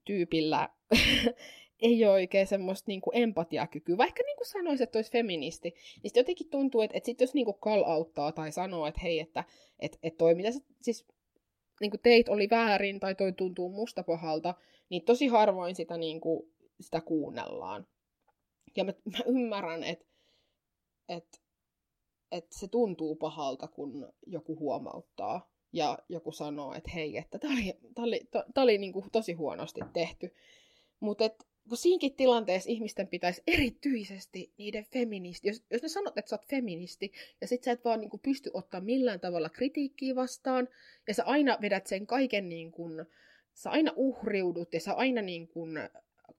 tyypillä 0.05 0.69
ei 1.81 2.05
ole 2.05 2.13
oikein 2.13 2.47
semmoista 2.47 2.85
niin 2.87 3.01
kuin 3.01 3.17
empatiakykyä. 3.17 3.97
Vaikka 3.97 4.23
niin 4.23 4.37
kuin 4.37 4.47
sanoisi, 4.47 4.83
että 4.83 4.97
olisi 4.97 5.11
feministi, 5.11 5.69
niin 5.69 6.01
sitten 6.03 6.21
jotenkin 6.21 6.49
tuntuu, 6.49 6.81
että, 6.81 6.97
että 6.97 7.05
sit 7.05 7.21
jos 7.21 7.33
niin 7.33 7.45
kuin 7.45 7.57
call 7.57 7.83
auttaa 7.83 8.31
tai 8.31 8.51
sanoo, 8.51 8.87
että 8.87 9.01
hei, 9.01 9.19
että, 9.19 9.43
että, 9.79 9.97
että 10.03 10.17
toi 10.17 10.35
mitä 10.35 10.51
sä, 10.51 10.59
siis 10.81 11.07
niin 11.81 11.91
kuin 11.91 12.01
teit 12.01 12.29
oli 12.29 12.47
väärin 12.49 12.99
tai 12.99 13.15
toi 13.15 13.31
tuntuu 13.33 13.69
musta 13.69 14.03
pahalta, 14.03 14.55
niin 14.89 15.05
tosi 15.05 15.27
harvoin 15.27 15.75
sitä, 15.75 15.97
niin 15.97 16.21
kuin, 16.21 16.53
sitä 16.81 17.01
kuunnellaan. 17.01 17.87
Ja 18.75 18.83
mä, 18.83 18.93
mä 19.11 19.17
ymmärrän, 19.25 19.83
että, 19.83 20.05
että, 21.09 21.37
että 22.31 22.59
se 22.59 22.67
tuntuu 22.67 23.15
pahalta, 23.15 23.67
kun 23.67 24.13
joku 24.27 24.59
huomauttaa 24.59 25.49
ja 25.73 25.99
joku 26.09 26.31
sanoo, 26.31 26.73
että 26.73 26.91
hei, 26.91 27.17
että 27.17 27.39
tämä 27.39 27.53
oli, 27.53 27.73
tää 27.95 28.05
oli, 28.05 28.21
tää 28.53 28.63
oli 28.63 28.77
niin 28.77 28.93
kuin 28.93 29.05
tosi 29.11 29.33
huonosti 29.33 29.81
tehty. 29.93 30.33
Mutta 30.99 31.25
kun 31.69 31.77
siinkin 31.77 32.15
tilanteessa 32.15 32.69
ihmisten 32.71 33.07
pitäisi 33.07 33.43
erityisesti 33.47 34.53
niiden 34.57 34.85
feministi, 34.85 35.47
jos, 35.47 35.63
jos 35.71 35.81
ne 35.81 35.89
sanot, 35.89 36.17
että 36.17 36.29
sä 36.29 36.35
oot 36.35 36.47
feministi, 36.47 37.11
ja 37.41 37.47
sit 37.47 37.63
sä 37.63 37.71
et 37.71 37.85
vaan 37.85 37.99
niin 37.99 38.09
kuin, 38.09 38.21
pysty 38.21 38.51
ottaa 38.53 38.81
millään 38.81 39.19
tavalla 39.19 39.49
kritiikkiä 39.49 40.15
vastaan, 40.15 40.67
ja 41.07 41.13
sä 41.13 41.23
aina 41.23 41.57
vedät 41.61 41.87
sen 41.87 42.07
kaiken, 42.07 42.49
niin 42.49 42.71
kuin, 42.71 43.05
sä 43.53 43.69
aina 43.69 43.91
uhriudut, 43.95 44.73
ja 44.73 44.79
sä 44.79 44.93
aina 44.93 45.21
niin 45.21 45.47
kuin, 45.47 45.77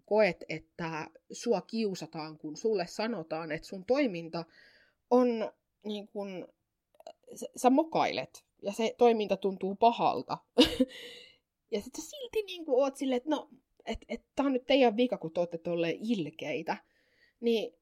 koet, 0.07 0.45
että 0.49 1.11
sua 1.33 1.61
kiusataan, 1.61 2.39
kun 2.39 2.57
sulle 2.57 2.87
sanotaan, 2.87 3.53
että 3.53 3.69
sun 3.69 3.85
toiminta 3.85 4.45
on 5.11 5.53
niin 5.85 6.09
kuin, 6.09 6.47
sä, 7.35 7.47
sä 7.57 7.71
mokailet 7.71 8.45
ja 8.63 8.73
se 8.73 8.95
toiminta 8.99 9.37
tuntuu 9.37 9.75
pahalta. 9.75 10.39
ja 11.73 11.81
sitten 11.81 12.05
silti 12.05 12.43
niin 12.43 12.65
kuin 12.65 12.83
oot 12.83 12.97
silleen, 12.97 13.17
että 13.17 13.31
no, 13.31 13.49
että 13.87 14.07
et, 14.09 14.23
tää 14.37 14.47
on 14.47 14.53
nyt 14.53 14.67
teidän 14.67 14.97
vika, 14.97 15.19
kun 15.19 15.33
te 15.33 15.41
olette 15.41 15.59
tolleen 15.59 15.99
ilkeitä. 16.01 16.77
Niin 17.41 17.75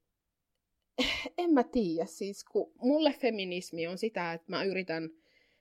en 1.38 1.50
mä 1.50 1.64
tiedä, 1.64 2.06
siis 2.06 2.44
kun 2.44 2.72
mulle 2.78 3.12
feminismi 3.12 3.86
on 3.86 3.98
sitä, 3.98 4.32
että 4.32 4.46
mä 4.48 4.64
yritän 4.64 5.10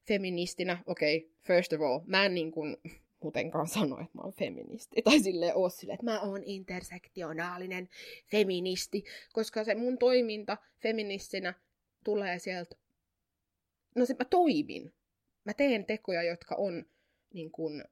feministinä, 0.07 0.83
okei, 0.85 1.17
okay, 1.17 1.29
first 1.41 1.73
of 1.73 1.81
all, 1.81 1.99
mä 2.05 2.25
en 2.25 2.33
niin 2.33 2.51
kuin 2.51 2.77
muutenkaan 3.23 3.67
sano, 3.67 3.95
että 3.99 4.11
mä 4.17 4.21
oon 4.21 4.33
feministi. 4.33 5.01
Tai 5.01 5.19
silleen 5.19 5.55
oo 5.55 5.69
silleen, 5.69 5.95
että 5.95 6.05
mä 6.05 6.21
oon 6.21 6.43
intersektionaalinen 6.43 7.89
feministi, 8.31 9.03
koska 9.33 9.63
se 9.63 9.75
mun 9.75 9.97
toiminta 9.97 10.57
feministinä 10.79 11.53
tulee 12.03 12.39
sieltä, 12.39 12.75
no 13.95 14.05
se 14.05 14.15
mä 14.19 14.25
toimin 14.25 14.93
mä 15.45 15.53
teen 15.53 15.85
tekoja, 15.85 16.23
jotka 16.23 16.55
on 16.55 16.85
niin 17.33 17.51
kuin, 17.51 17.83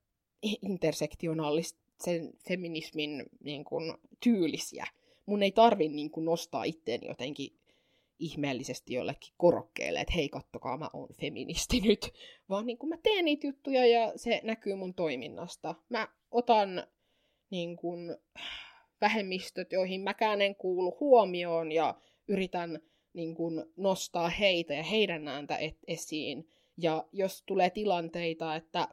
intersektionaalisen 2.01 2.33
feminismin 2.47 3.23
niin 3.43 3.65
kuin, 3.65 3.93
tyylisiä. 4.23 4.85
Mun 5.25 5.43
ei 5.43 5.51
tarvi 5.51 5.89
niin 5.89 6.11
kuin, 6.11 6.25
nostaa 6.25 6.63
itteeni 6.63 7.07
jotenkin 7.07 7.59
ihmeellisesti 8.19 8.93
jollekin 8.93 9.33
korokkeelle, 9.37 9.99
että 9.99 10.13
hei, 10.13 10.29
kattokaa, 10.29 10.77
mä 10.77 10.89
oon 10.93 11.09
feministi 11.19 11.79
nyt. 11.79 12.13
Vaan 12.49 12.65
niin 12.65 12.77
kuin, 12.77 12.89
mä 12.89 12.97
teen 13.03 13.25
niitä 13.25 13.47
juttuja 13.47 13.85
ja 13.85 14.13
se 14.15 14.41
näkyy 14.43 14.75
mun 14.75 14.93
toiminnasta. 14.93 15.75
Mä 15.89 16.07
otan 16.31 16.87
niin 17.49 17.77
kuin, 17.77 18.17
vähemmistöt, 19.01 19.71
joihin 19.71 20.01
mäkään 20.01 20.41
en 20.41 20.55
kuulu 20.55 20.97
huomioon 20.99 21.71
ja 21.71 21.95
yritän 22.27 22.79
niin 23.13 23.35
kuin, 23.35 23.65
nostaa 23.77 24.29
heitä 24.29 24.73
ja 24.73 24.83
heidän 24.83 25.27
ääntä 25.27 25.57
et- 25.57 25.79
esiin 25.87 26.49
ja 26.77 27.07
jos 27.11 27.43
tulee 27.45 27.69
tilanteita, 27.69 28.55
että 28.55 28.87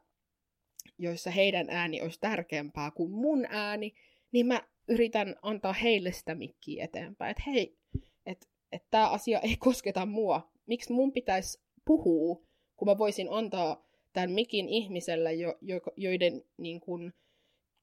joissa 0.98 1.30
heidän 1.30 1.70
ääni 1.70 2.02
olisi 2.02 2.20
tärkeämpää 2.20 2.90
kuin 2.90 3.10
mun 3.10 3.46
ääni, 3.48 3.94
niin 4.32 4.46
mä 4.46 4.62
yritän 4.88 5.36
antaa 5.42 5.72
heille 5.72 6.12
sitä 6.12 6.34
mikkiä 6.34 6.84
eteenpäin. 6.84 7.30
Että 7.30 7.42
hei, 7.46 7.78
että 8.26 8.46
et 8.72 8.84
tämä 8.90 9.08
asia 9.08 9.40
ei 9.40 9.56
kosketa 9.66 10.06
mua. 10.06 10.52
Miksi 10.66 10.92
mun 10.92 11.12
pitäisi 11.12 11.60
puhua, 11.84 12.42
kun 12.76 12.88
mä 12.88 12.98
voisin 12.98 13.28
antaa 13.30 13.88
tämän 14.12 14.30
mikin 14.30 14.68
ihmiselle, 14.68 15.34
jo, 15.34 15.58
jo, 15.60 15.80
joiden, 15.96 16.44
niin 16.56 16.80
kun, 16.80 17.12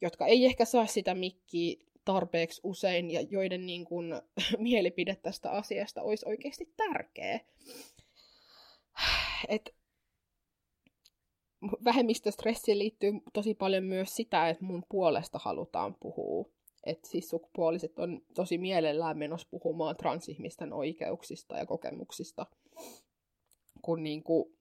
jotka 0.01 0.25
ei 0.25 0.45
ehkä 0.45 0.65
saa 0.65 0.85
sitä 0.85 1.15
mikkiä 1.15 1.75
tarpeeksi 2.05 2.61
usein 2.63 3.11
ja 3.11 3.21
joiden 3.21 3.65
niin 3.65 3.85
kun, 3.85 4.21
mielipide 4.57 5.15
tästä 5.15 5.51
asiasta 5.51 6.01
olisi 6.01 6.29
oikeasti 6.29 6.73
tärkeä. 6.77 7.39
Et 9.47 9.75
vähemmistöstressiin 11.83 12.79
liittyy 12.79 13.11
tosi 13.33 13.53
paljon 13.53 13.83
myös 13.83 14.15
sitä, 14.15 14.49
että 14.49 14.65
mun 14.65 14.83
puolesta 14.89 15.39
halutaan 15.41 15.95
puhua. 15.99 16.45
Että 16.83 17.09
siis 17.09 17.29
sukupuoliset 17.29 17.99
on 17.99 18.21
tosi 18.33 18.57
mielellään 18.57 19.17
menossa 19.17 19.47
puhumaan 19.51 19.97
transihmisten 19.97 20.73
oikeuksista 20.73 21.57
ja 21.57 21.65
kokemuksista, 21.65 22.45
kun, 23.81 24.03
niin 24.03 24.23
kuin, 24.23 24.57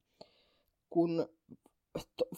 kun 0.91 1.29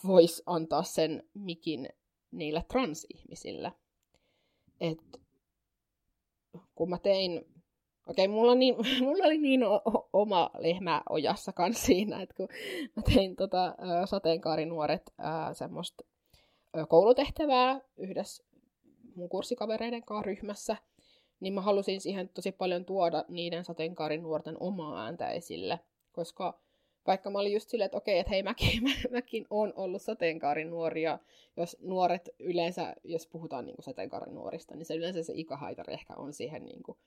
voisi 0.07 0.43
antaa 0.47 0.83
sen 0.83 1.29
mikin 1.35 1.89
niille 2.31 2.65
transihmisille. 2.69 3.73
Et 4.81 5.21
kun 6.75 6.91
mä 6.91 6.99
tein 6.99 7.56
Okei, 8.07 8.29
mulla, 8.29 8.55
niin, 8.55 8.75
mulla 9.05 9.25
oli 9.25 9.39
niin 9.39 9.65
o- 9.65 10.09
oma 10.13 10.51
lehmä 10.59 11.03
ojassa 11.11 11.53
kanssa 11.53 11.87
siinä, 11.87 12.23
että 12.23 12.35
kun 12.37 12.49
mä 12.97 13.03
tein 13.15 13.37
tota, 13.37 13.75
sateenkaarinuoret 14.05 15.13
ää, 15.19 15.55
semmoista 15.55 16.05
koulutehtävää 16.89 17.81
yhdessä 17.97 18.45
mun 19.15 19.29
kurssikavereiden 19.29 20.03
kanssa 20.03 20.27
ryhmässä, 20.27 20.77
niin 21.41 21.53
mä 21.53 21.61
halusin 21.61 22.01
siihen 22.01 22.29
tosi 22.29 22.53
paljon 22.53 22.85
tuoda 22.85 23.25
niiden 23.29 23.65
sateenkaarinuorten 23.65 24.57
omaa 24.61 25.05
ääntä 25.05 25.31
esille, 25.31 25.81
koska 26.13 26.61
vaikka 27.07 27.31
mä 27.31 27.39
olin 27.39 27.53
just 27.53 27.69
silleen, 27.69 27.87
että 27.87 27.99
okei, 27.99 28.19
että 28.19 28.31
hei, 28.31 28.43
mäkin, 28.43 28.83
mä, 28.85 28.91
mäkin 29.11 29.47
on 29.51 29.73
ollut 29.77 30.03
sateenkaarinuori, 30.03 31.03
ja 31.03 31.19
jos 31.57 31.77
nuoret 31.81 32.29
yleensä, 32.39 32.97
jos 33.05 33.27
puhutaan 33.27 33.67
niin 33.67 33.77
sateenkaarinuorista, 33.81 34.77
niin 34.77 34.87
se 34.87 34.95
yleensä 34.95 35.23
se 35.23 35.33
ikähaitari 35.37 35.93
ehkä 35.93 36.15
on 36.17 36.33
siihen 36.33 36.65
niin 36.65 36.83
kuin, 36.83 36.99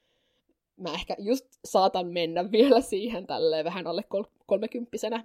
mä 0.79 0.93
ehkä 0.93 1.15
just 1.19 1.45
saatan 1.65 2.07
mennä 2.07 2.51
vielä 2.51 2.81
siihen 2.81 3.27
tälleen 3.27 3.65
vähän 3.65 3.87
alle 3.87 4.03
kol- 4.03 4.23
kolmekymppisenä. 4.45 5.23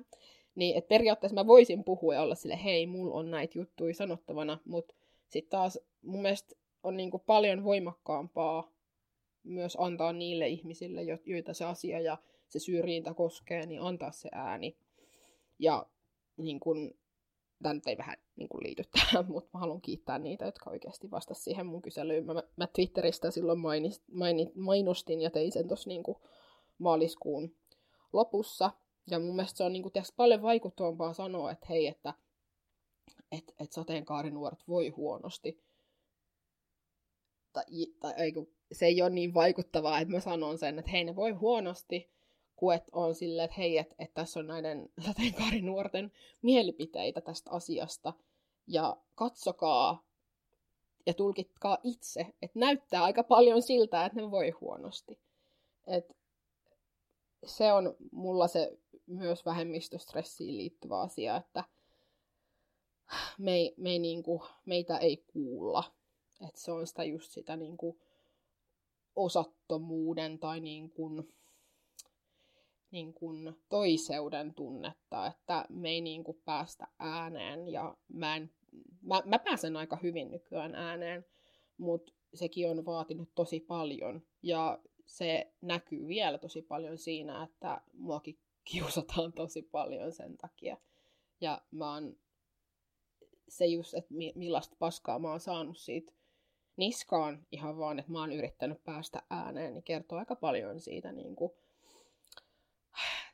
Niin, 0.54 0.76
että 0.76 0.88
periaatteessa 0.88 1.34
mä 1.34 1.46
voisin 1.46 1.84
puhua 1.84 2.14
ja 2.14 2.23
olla 2.23 2.34
sille, 2.34 2.64
hei, 2.64 2.87
mulla 2.87 3.14
on 3.14 3.30
näitä 3.30 3.58
juttuja 3.58 3.94
sanottavana, 3.94 4.58
mutta 4.64 4.94
sitten 5.28 5.50
taas 5.50 5.78
mun 6.02 6.23
mielestä 6.23 6.56
on 6.82 6.96
niinku 6.96 7.18
paljon 7.18 7.64
voimakkaampaa 7.64 8.73
myös 9.42 9.76
antaa 9.80 10.12
niille 10.12 10.49
ihmisille, 10.49 11.02
joita 11.26 11.54
se 11.54 11.64
asia 11.64 12.00
ja 12.00 12.18
se 12.49 12.58
syrjintä 12.58 13.14
koskee, 13.14 13.66
niin 13.66 13.80
antaa 13.80 14.12
se 14.12 14.28
ääni. 14.32 14.76
Ja 15.58 15.87
niin 16.37 16.61
kun, 16.61 16.94
tämä 17.62 17.75
nyt 17.75 17.87
ei 17.87 17.99
vähän 17.99 18.16
niin 18.37 18.49
kuin 18.49 18.64
liity 18.64 18.82
tähän, 18.92 19.26
mutta 19.32 19.50
mä 19.54 19.61
haluan 19.61 19.80
kiittää 19.80 20.18
niitä, 20.18 20.44
jotka 20.44 20.70
oikeasti 20.70 21.11
vastasivat 21.11 21.44
siihen 21.44 21.66
mun 21.66 21.82
kyselyyn. 21.82 22.26
Mä, 22.26 22.42
mä 22.56 22.66
Twitteristä 22.66 23.30
silloin 23.30 23.58
mainist, 23.58 24.02
mainit, 24.12 24.54
mainostin 24.54 25.20
ja 25.20 25.30
tein 25.30 25.52
sen 25.52 25.68
tuossa 25.68 25.88
niin 25.88 26.02
maaliskuun 26.78 27.56
lopussa. 28.12 28.70
Ja 29.11 29.18
mun 29.18 29.37
mielestä 29.37 29.56
se 29.56 29.64
on 29.64 29.73
niin 29.73 29.82
kuin, 29.82 29.92
tiiäks, 29.92 30.12
paljon 30.16 30.42
vaikuttavampaa 30.42 31.14
sanoa, 31.14 31.50
että 31.50 31.66
hei, 31.68 31.87
että 31.87 32.14
et, 33.32 33.54
et 33.61 33.73
sateenkaarinuoret 33.73 34.68
voi 34.68 34.88
huonosti. 34.88 35.64
Tai, 37.52 37.64
tai 38.00 38.14
ei, 38.16 38.32
se 38.73 38.87
ei 38.87 39.02
ole 39.02 39.11
niin 39.11 39.34
vaikuttavaa, 39.34 40.00
että 40.00 40.14
mä 40.14 40.20
sanon 40.20 40.58
sen, 40.58 40.78
että 40.78 40.90
hei, 40.90 41.04
ne 41.04 41.16
voi 41.16 41.30
huonosti, 41.30 42.13
kuet 42.56 42.84
on 42.92 43.14
silleen, 43.14 43.44
että 43.44 43.56
hei, 43.58 43.78
että, 43.78 43.94
että 43.99 44.14
tässä 44.14 44.40
on 44.40 44.46
näiden 44.46 44.88
sateenkaarinuorten 45.06 46.12
mielipiteitä 46.42 47.20
tästä 47.20 47.50
asiasta, 47.50 48.12
ja 48.66 48.96
katsokaa 49.14 50.04
ja 51.06 51.14
tulkitkaa 51.14 51.78
itse, 51.82 52.26
että 52.42 52.58
näyttää 52.58 53.04
aika 53.04 53.23
paljon 53.23 53.62
siltä, 53.62 54.04
että 54.04 54.20
ne 54.20 54.30
voi 54.30 54.50
huonosti. 54.50 55.18
Et 55.87 56.16
se 57.46 57.73
on 57.73 57.96
mulla 58.12 58.49
se 58.49 58.78
myös 59.06 59.44
vähemmistöstressiin 59.44 60.56
liittyvä 60.56 61.00
asia, 61.00 61.37
että 61.37 61.64
me 63.38 63.52
ei, 63.52 63.75
me 63.76 63.90
ei 63.90 63.99
niinku, 63.99 64.42
meitä 64.66 64.99
ei 64.99 65.16
kuulla. 65.16 65.92
Et 66.49 66.56
se 66.56 66.73
on 66.73 66.87
sitä 66.87 67.04
just 67.04 67.32
sitä 67.32 67.56
niinku 67.56 68.00
osattomuuden 69.16 70.38
tai 70.38 70.61
niinku, 70.61 71.11
niin 72.94 73.14
kuin 73.14 73.54
toiseuden 73.68 74.54
tunnetta, 74.54 75.26
että 75.26 75.64
me 75.68 75.90
ei 75.90 76.00
niin 76.00 76.24
kuin 76.24 76.42
päästä 76.44 76.88
ääneen 76.98 77.68
ja 77.68 77.96
mä, 78.08 78.36
en, 78.36 78.50
mä, 79.02 79.22
mä 79.24 79.38
pääsen 79.38 79.76
aika 79.76 79.98
hyvin 80.02 80.30
nykyään 80.30 80.74
ääneen, 80.74 81.26
mutta 81.76 82.12
sekin 82.34 82.70
on 82.70 82.84
vaatinut 82.84 83.34
tosi 83.34 83.60
paljon 83.60 84.22
ja 84.42 84.78
se 85.06 85.52
näkyy 85.60 86.06
vielä 86.06 86.38
tosi 86.38 86.62
paljon 86.62 86.98
siinä, 86.98 87.42
että 87.42 87.80
muakin 87.92 88.38
kiusataan 88.64 89.32
tosi 89.32 89.62
paljon 89.62 90.12
sen 90.12 90.36
takia. 90.36 90.76
Ja 91.40 91.62
mä 91.70 91.92
oon 91.92 92.16
se 93.48 93.66
just, 93.66 93.94
että 93.94 94.14
millaista 94.34 94.76
paskaa 94.78 95.18
mä 95.18 95.30
oon 95.30 95.40
saanut 95.40 95.78
siitä 95.78 96.12
niskaan 96.76 97.46
ihan 97.52 97.78
vaan, 97.78 97.98
että 97.98 98.12
mä 98.12 98.20
oon 98.20 98.32
yrittänyt 98.32 98.84
päästä 98.84 99.22
ääneen, 99.30 99.74
niin 99.74 99.84
kertoo 99.84 100.18
aika 100.18 100.36
paljon 100.36 100.80
siitä 100.80 101.12
niin 101.12 101.36
kuin 101.36 101.52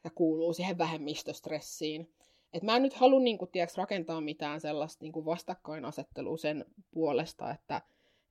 ja 0.04 0.10
kuuluu 0.14 0.52
siihen 0.52 0.78
vähemmistöstressiin. 0.78 2.12
Et 2.52 2.62
mä 2.62 2.76
en 2.76 2.82
nyt 2.82 2.94
halua 2.94 3.20
niin 3.20 3.38
kuin, 3.38 3.50
tiiäks, 3.50 3.76
rakentaa 3.76 4.20
mitään 4.20 4.60
sellaista 4.60 5.04
niin 5.04 5.12
kuin 5.12 5.26
vastakkainasettelua 5.26 6.36
sen 6.36 6.64
puolesta, 6.90 7.50
että, 7.50 7.82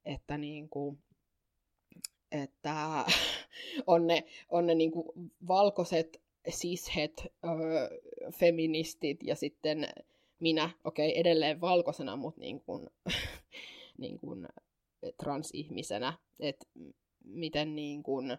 että, 0.06 0.38
niin 0.38 0.70
kuin, 0.70 1.00
että 2.32 3.06
on 3.88 4.08
ne, 4.08 4.24
on 4.50 4.66
ne 4.66 4.76
niin 4.76 4.92
kuin 4.92 5.32
valkoiset 5.48 6.22
sishet 6.50 7.24
öö, 7.46 8.00
feministit 8.34 9.24
ja 9.24 9.36
sitten 9.36 9.88
minä, 10.40 10.70
okei, 10.84 11.10
okay, 11.10 11.22
edelleen 11.22 11.62
valkoisena, 11.62 12.16
mutta 12.16 12.42
niin 12.42 12.62
kuin, 12.62 12.90
niin 13.98 14.20
kuin 14.20 14.48
transihmisenä, 15.24 16.14
että 16.40 16.66
miten 17.24 17.76
niin 17.76 18.04
kuin, 18.04 18.38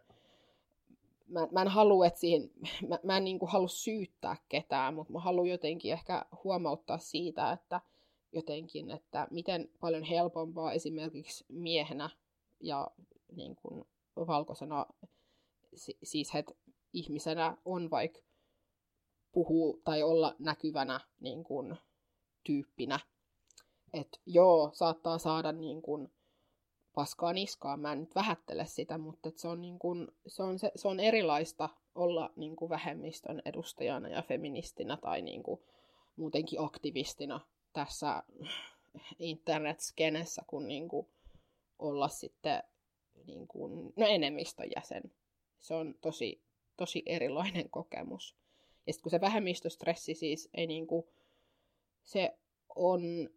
mä, 1.30 1.48
mä 1.52 1.62
en 1.62 1.68
halua, 1.68 2.06
että 2.06 2.20
siihen, 2.20 2.50
mä, 2.88 2.98
mä 3.02 3.16
en 3.16 3.24
niin 3.24 3.38
kuin 3.38 3.50
halua 3.50 3.68
syyttää 3.68 4.36
ketään, 4.48 4.94
mutta 4.94 5.12
mä 5.12 5.20
haluan 5.20 5.48
jotenkin 5.48 5.92
ehkä 5.92 6.24
huomauttaa 6.44 6.98
siitä, 6.98 7.52
että 7.52 7.80
jotenkin, 8.32 8.90
että 8.90 9.28
miten 9.30 9.68
paljon 9.80 10.02
helpompaa 10.02 10.72
esimerkiksi 10.72 11.44
miehenä 11.48 12.10
ja 12.60 12.90
niin 13.36 13.56
kuin 13.56 13.84
valkoisena 14.16 14.86
siis 16.02 16.34
het 16.34 16.46
ihmisenä 16.92 17.56
on 17.64 17.90
vaikka 17.90 18.20
puhua 19.32 19.78
tai 19.84 20.02
olla 20.02 20.36
näkyvänä 20.38 21.00
niin 21.20 21.44
kuin, 21.44 21.76
tyyppinä. 22.44 23.00
Että 23.92 24.18
joo, 24.26 24.70
saattaa 24.72 25.18
saada 25.18 25.52
niin 25.52 25.82
kuin, 25.82 26.12
paskaa 26.94 27.32
niskaan. 27.32 27.80
Mä 27.80 27.92
en 27.92 28.00
nyt 28.00 28.14
vähättele 28.14 28.66
sitä, 28.66 28.98
mutta 28.98 29.30
se 29.36 29.48
on, 29.48 29.60
niin 29.60 29.78
kuin, 29.78 30.08
se, 30.26 30.42
on 30.42 30.58
se, 30.58 30.72
se 30.76 30.88
on 30.88 31.00
erilaista 31.00 31.68
olla 31.94 32.32
niin 32.36 32.56
vähemmistön 32.68 33.42
edustajana 33.44 34.08
ja 34.08 34.22
feministinä 34.22 34.96
tai 34.96 35.22
niin 35.22 35.42
muutenkin 36.16 36.60
aktivistina 36.60 37.40
tässä 37.72 38.22
internet-skenessä, 39.18 40.42
kun 40.46 40.68
niin 40.68 40.88
kuin 40.88 41.08
olla 41.78 42.08
sitten 42.08 42.62
niin 43.26 43.48
kuin, 43.48 43.92
no 43.96 44.06
enemmistön 44.06 44.68
jäsen. 44.76 45.02
Se 45.58 45.74
on 45.74 45.94
tosi, 46.00 46.42
tosi 46.76 47.02
erilainen 47.06 47.70
kokemus. 47.70 48.36
Ja 48.86 48.92
sitten 48.92 49.02
kun 49.02 49.10
se 49.10 49.20
vähemmistöstressi 49.20 50.14
siis 50.14 50.48
ei 50.54 50.66
niin 50.66 50.86
kuin, 50.86 51.06
se 52.02 52.38
on 52.76 53.30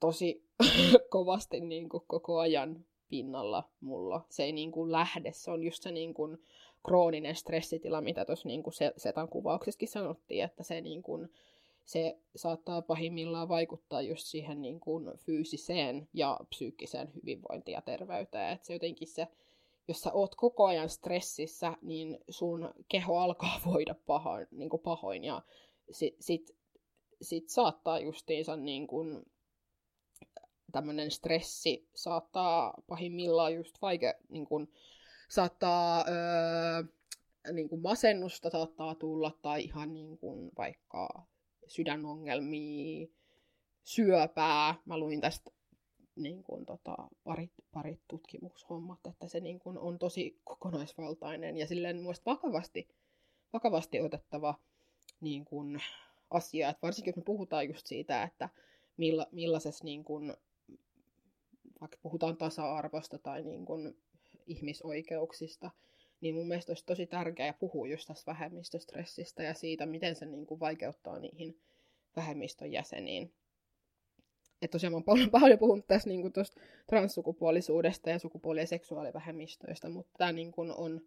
tosi 0.00 0.48
kovasti 1.10 1.60
niin 1.60 1.88
kuin 1.88 2.04
koko 2.06 2.38
ajan 2.38 2.86
pinnalla 3.10 3.68
mulla. 3.80 4.26
Se 4.28 4.42
ei 4.42 4.52
niin 4.52 4.72
kuin 4.72 4.92
lähde, 4.92 5.32
se 5.32 5.50
on 5.50 5.62
just 5.62 5.82
se 5.82 5.92
niin 5.92 6.14
kuin 6.14 6.38
krooninen 6.86 7.36
stressitila, 7.36 8.00
mitä 8.00 8.24
tuossa 8.24 8.48
niin 8.48 8.62
Setan 8.96 9.28
kuvauksessakin 9.28 9.88
sanottiin, 9.88 10.44
että 10.44 10.62
se, 10.62 10.80
niin 10.80 11.02
kuin, 11.02 11.28
se 11.84 12.18
saattaa 12.36 12.82
pahimmillaan 12.82 13.48
vaikuttaa 13.48 14.02
just 14.02 14.26
siihen 14.26 14.62
niin 14.62 14.80
kuin 14.80 15.18
fyysiseen 15.18 16.08
ja 16.14 16.40
psyykkiseen 16.48 17.14
hyvinvointiin 17.14 17.72
ja 17.72 17.82
terveyteen. 17.82 18.52
Että 18.52 18.66
se 18.66 18.72
jotenkin 18.72 19.08
se, 19.08 19.28
jos 19.88 20.00
sä 20.00 20.12
oot 20.12 20.34
koko 20.34 20.66
ajan 20.66 20.88
stressissä, 20.88 21.76
niin 21.82 22.18
sun 22.28 22.74
keho 22.88 23.18
alkaa 23.18 23.60
voida 23.72 23.94
pahoin, 24.06 24.46
niin 24.50 24.70
kuin 24.70 24.82
pahoin 24.82 25.24
ja 25.24 25.42
sit, 25.90 26.16
sit, 26.20 26.56
sit 27.22 27.48
saattaa 27.48 27.98
justiinsa 27.98 28.56
niin 28.56 28.86
kuin 28.86 29.22
tämmöinen 30.72 31.10
stressi 31.10 31.88
saattaa 31.94 32.74
pahimmillaan 32.86 33.54
just 33.54 33.82
vaike, 33.82 34.18
niin 34.28 34.46
kuin, 34.46 34.72
saattaa 35.28 36.04
öö, 36.08 36.82
niin 37.52 37.68
kuin 37.68 37.82
masennusta 37.82 38.50
saattaa 38.50 38.94
tulla 38.94 39.38
tai 39.42 39.64
ihan 39.64 39.94
niin 39.94 40.18
kuin 40.18 40.50
vaikka 40.58 41.26
sydänongelmia, 41.66 43.06
syöpää. 43.84 44.74
Mä 44.84 44.98
luin 44.98 45.20
tästä 45.20 45.50
niin 46.16 46.42
kuin, 46.42 46.66
tota, 46.66 46.96
parit, 47.24 47.52
parit 47.72 48.00
tutkimushommat, 48.08 49.06
että 49.06 49.28
se 49.28 49.40
niin 49.40 49.58
kuin, 49.58 49.78
on 49.78 49.98
tosi 49.98 50.40
kokonaisvaltainen 50.44 51.56
ja 51.56 51.66
silleen 51.66 52.02
muista 52.02 52.30
vakavasti, 52.30 52.88
vakavasti 53.52 54.00
otettava 54.00 54.54
niin 55.20 55.44
kuin, 55.44 55.82
asia. 56.30 56.68
Et 56.68 56.82
varsinkin 56.82 57.14
kun 57.14 57.20
me 57.20 57.24
puhutaan 57.24 57.68
just 57.68 57.86
siitä, 57.86 58.22
että 58.22 58.48
milla, 58.96 59.26
millaisessa 59.32 59.84
niin 59.84 60.04
kuin, 60.04 60.36
vaikka 61.80 61.98
puhutaan 62.02 62.36
tasa-arvosta 62.36 63.18
tai 63.18 63.42
niin 63.42 63.64
kuin 63.64 63.96
ihmisoikeuksista, 64.46 65.70
niin 66.20 66.34
mun 66.34 66.48
mielestä 66.48 66.70
olisi 66.70 66.86
tosi 66.86 67.06
tärkeää 67.06 67.52
puhua 67.52 67.86
just 67.88 68.06
tästä 68.06 68.30
vähemmistöstressistä 68.30 69.42
ja 69.42 69.54
siitä, 69.54 69.86
miten 69.86 70.16
se 70.16 70.26
niin 70.26 70.46
kuin 70.46 70.60
vaikeuttaa 70.60 71.18
niihin 71.18 71.60
vähemmistön 72.16 72.72
jäseniin. 72.72 73.32
Että 74.62 74.72
tosiaan 74.72 74.92
mä 74.92 74.96
oon 74.96 75.04
paljon, 75.04 75.30
paljon 75.30 75.58
puhunut 75.58 75.86
tässä 75.86 76.08
niin 76.08 76.22
kuin 76.22 76.32
transsukupuolisuudesta 76.86 78.10
ja 78.10 78.18
sukupuoli- 78.18 78.60
ja 78.60 78.66
seksuaalivähemmistöistä, 78.66 79.88
mutta 79.88 80.12
tämä 80.18 80.32
niin 80.32 80.52
kuin 80.52 80.72
on, 80.72 81.00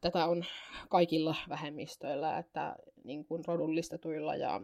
tätä 0.00 0.26
on 0.26 0.44
kaikilla 0.88 1.34
vähemmistöillä, 1.48 2.38
että 2.38 2.76
niin 3.04 3.24
kuin 3.24 3.44
rodullistetuilla 3.44 4.36
ja 4.36 4.60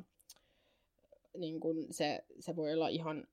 niin 1.37 1.61
kuin 1.61 1.87
se, 1.90 2.24
se 2.40 2.57
voi 2.57 2.74
olla 2.74 2.88
ihan 2.88 3.28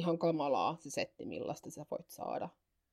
ihan 0.00 0.18
kamalaa 0.18 0.76
se 0.80 0.90
setti, 0.90 1.26
millaista 1.26 1.70
sä 1.70 1.86
voit 1.90 2.10
saada. 2.10 2.48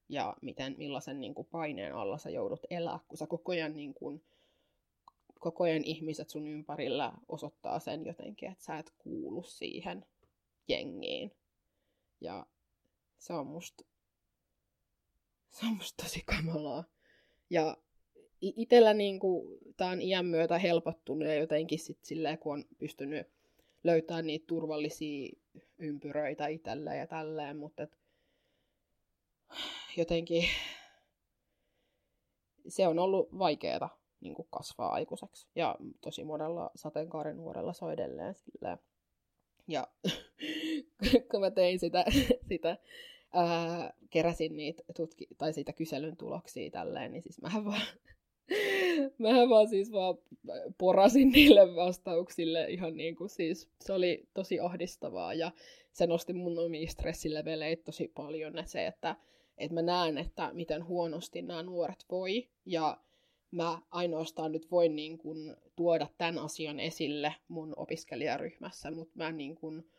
Ja 0.10 0.36
miten, 0.42 0.76
millaisen 0.78 1.20
niin 1.20 1.36
kuin, 1.36 1.48
paineen 1.52 1.96
alla 1.96 2.18
sä 2.18 2.30
joudut 2.30 2.60
elää, 2.70 3.00
kun 3.08 3.18
sä 3.18 3.28
koko 3.28 3.52
ajan, 3.52 3.76
niin 3.76 3.94
kuin, 3.94 4.24
koko 5.40 5.64
ajan 5.64 5.84
ihmiset 5.84 6.30
sun 6.30 6.48
ympärillä 6.48 7.14
osoittaa 7.28 7.80
sen 7.80 8.06
jotenkin, 8.06 8.52
että 8.52 8.64
sä 8.64 8.78
et 8.78 8.94
kuulu 8.98 9.44
siihen 9.44 10.06
jengiin. 10.68 11.32
Ja 12.22 12.46
se 13.18 13.34
on 13.34 13.48
musta, 13.48 13.84
se 15.50 15.66
on 15.66 15.76
musta 15.76 16.04
tosi 16.04 16.22
kamalaa. 16.26 16.84
Ja 17.50 17.78
itellä 18.42 18.94
niin 18.94 19.20
kuin, 19.20 19.60
tää 19.78 19.90
on 19.90 20.02
iän 20.02 20.26
myötä 20.26 20.58
helpottunut 20.58 21.28
ja 21.28 21.36
jotenkin 21.36 21.80
sit 21.80 22.00
silleen, 22.02 22.38
kun 22.38 22.54
on 22.54 22.66
pystynyt 22.78 23.28
löytämään 23.84 24.28
niitä 24.28 24.48
turvallisia 24.48 25.30
ympyröitä 25.78 26.48
itselleen 26.48 27.00
ja 27.00 27.08
tälleen, 27.08 27.58
mutta 27.58 27.84
et 27.84 27.98
jotenkin 29.98 30.44
se 32.68 32.88
on 32.88 33.00
ollut 33.00 33.40
vaikeaa 33.40 33.98
niin 34.20 34.36
kasvaa 34.50 34.92
aikuiseksi. 34.92 35.48
Ja 35.56 35.76
tosi 36.02 36.24
monella 36.24 36.72
sateenkaaren 36.76 37.38
nuorella 37.38 37.74
se 37.74 37.86
on 37.86 37.94
edelleen 37.94 38.36
silleen. 38.36 38.78
Ja 39.68 39.88
kun 41.32 41.42
mä 41.42 41.52
tein 41.52 41.80
sitä, 41.80 42.06
sitä 42.50 42.78
ää, 43.34 43.94
keräsin 44.10 44.58
niitä 44.58 44.84
tutki- 44.96 45.28
tai 45.38 45.54
siitä 45.54 45.74
kyselyn 45.74 46.18
tuloksia 46.18 46.72
tälleen, 46.72 47.12
niin 47.12 47.24
siis 47.24 47.42
mähän 47.42 47.66
vaan 47.66 47.82
Mähän 49.18 49.50
vaan 49.50 49.68
siis 49.70 49.92
vaan 49.92 50.18
porasin 50.78 51.30
niille 51.30 51.76
vastauksille 51.76 52.66
ihan 52.70 52.98
niin 52.98 53.16
kuin 53.16 53.30
siis, 53.30 53.70
se 53.82 53.94
oli 53.94 54.30
tosi 54.34 54.60
ahdistavaa 54.60 55.34
ja 55.34 55.52
se 55.94 56.08
nosti 56.08 56.34
mun 56.34 56.60
omia 56.60 56.88
stressileveleitä 56.88 57.84
tosi 57.84 58.12
paljon. 58.16 58.58
Että 58.58 58.72
se, 58.72 58.88
että, 58.88 59.16
että 59.58 59.74
mä 59.74 59.82
näen, 59.82 60.18
että 60.18 60.54
miten 60.54 60.86
huonosti 60.86 61.42
nämä 61.42 61.64
nuoret 61.64 62.06
voi 62.12 62.50
ja 62.66 62.98
mä 63.52 63.82
ainoastaan 63.92 64.52
nyt 64.52 64.72
voin 64.72 64.96
niin 64.96 65.18
kuin 65.18 65.56
tuoda 65.76 66.08
tämän 66.18 66.38
asian 66.38 66.80
esille 66.80 67.36
mun 67.48 67.74
opiskelijaryhmässä, 67.78 68.92
mutta 68.92 69.14
mä 69.16 69.32
niin 69.32 69.56
kuin, 69.56 69.90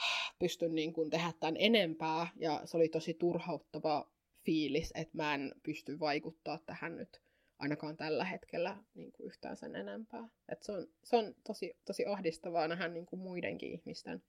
pysty 0.38 0.68
niin 0.68 0.92
kuin 0.92 1.10
tehdä 1.10 1.32
tämän 1.40 1.56
enempää, 1.58 2.26
ja 2.36 2.60
se 2.64 2.76
oli 2.76 2.88
tosi 2.88 3.14
turhauttava 3.14 4.10
fiilis, 4.44 4.92
että 4.94 5.16
mä 5.16 5.34
en 5.34 5.54
pysty 5.62 6.00
vaikuttaa 6.00 6.58
tähän 6.66 6.96
nyt 6.96 7.23
ainakaan 7.58 7.96
tällä 7.96 8.24
hetkellä 8.24 8.76
niin 8.94 9.12
kuin 9.12 9.26
yhtään 9.26 9.56
sen 9.56 9.76
enempää. 9.76 10.28
Et 10.48 10.62
se 10.62 10.72
on, 10.72 10.86
se 11.04 11.16
on 11.16 11.34
tosi, 11.46 11.76
tosi 11.84 12.06
ahdistavaa 12.06 12.68
nähdä 12.68 12.88
niin 12.88 13.06
kuin 13.06 13.20
muidenkin 13.20 13.72
ihmisten, 13.72 14.22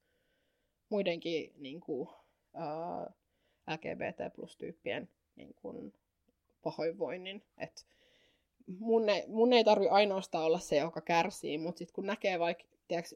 muidenkin 0.89 1.53
niin 1.57 1.79
kuin, 1.79 2.09
uh, 2.53 3.15
LGBT 3.67 4.35
plus-tyyppien 4.35 5.09
niin 5.35 5.53
kuin, 5.53 5.93
pahoinvoinnin. 6.61 7.43
Et 7.57 7.85
mun, 8.79 9.09
ei, 9.09 9.23
mun 9.27 9.53
ei 9.53 9.63
tarvi 9.63 9.88
ainoastaan 9.88 10.45
olla 10.45 10.59
se, 10.59 10.77
joka 10.77 11.01
kärsii, 11.01 11.57
mutta 11.57 11.79
sitten 11.79 11.93
kun 11.93 12.05
näkee 12.05 12.39
vaikka, 12.39 12.63
tiedätkö, 12.88 13.15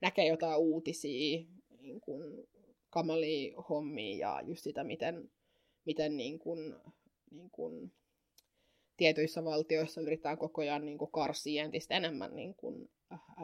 näkee 0.00 0.26
jotain 0.26 0.58
uutisia, 0.58 1.44
niin 1.80 2.00
kuin 2.00 2.48
kamalia 2.90 3.60
hommia 3.60 4.16
ja 4.18 4.42
just 4.46 4.62
sitä, 4.62 4.84
miten, 4.84 5.30
miten 5.84 6.16
niin 6.16 6.38
kuin, 6.38 6.74
niin 7.30 7.50
kuin 7.50 7.92
tietyissä 8.96 9.44
valtioissa 9.44 10.00
yritetään 10.00 10.38
koko 10.38 10.60
ajan 10.60 10.84
niin 10.84 10.98
kuin 10.98 11.10
karsia 11.10 11.64
entistä 11.64 11.94
enemmän 11.94 12.36
niin 12.36 12.54
kuin 12.54 12.90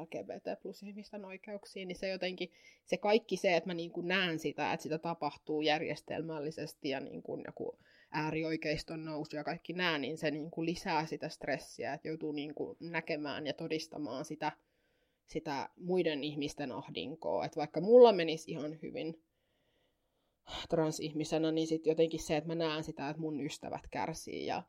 LGBT 0.00 0.62
plus 0.62 0.82
ihmisten 0.82 1.24
oikeuksiin, 1.24 1.88
niin 1.88 1.96
se 1.96 2.08
jotenkin, 2.08 2.50
se 2.84 2.96
kaikki 2.96 3.36
se, 3.36 3.56
että 3.56 3.70
mä 3.70 3.74
niin 3.74 3.90
kuin 3.90 4.08
näen 4.08 4.38
sitä, 4.38 4.72
että 4.72 4.82
sitä 4.82 4.98
tapahtuu 4.98 5.62
järjestelmällisesti 5.62 6.88
ja 6.88 7.00
niin 7.00 7.22
kuin 7.22 7.42
joku 7.46 7.78
äärioikeiston 8.10 9.04
nousu 9.04 9.36
ja 9.36 9.44
kaikki 9.44 9.72
nämä, 9.72 9.98
niin 9.98 10.18
se 10.18 10.30
niin 10.30 10.50
kuin 10.50 10.66
lisää 10.66 11.06
sitä 11.06 11.28
stressiä, 11.28 11.94
että 11.94 12.08
joutuu 12.08 12.32
niin 12.32 12.54
kuin 12.54 12.76
näkemään 12.80 13.46
ja 13.46 13.52
todistamaan 13.52 14.24
sitä, 14.24 14.52
sitä 15.26 15.68
muiden 15.76 16.24
ihmisten 16.24 16.72
ahdinkoa. 16.72 17.44
Että 17.44 17.56
vaikka 17.56 17.80
mulla 17.80 18.12
menisi 18.12 18.50
ihan 18.50 18.78
hyvin 18.82 19.24
transihmisenä, 20.68 21.52
niin 21.52 21.66
sitten 21.66 21.90
jotenkin 21.90 22.20
se, 22.20 22.36
että 22.36 22.48
mä 22.48 22.54
näen 22.54 22.84
sitä, 22.84 23.08
että 23.08 23.20
mun 23.20 23.40
ystävät 23.40 23.86
kärsii 23.90 24.46
ja 24.46 24.62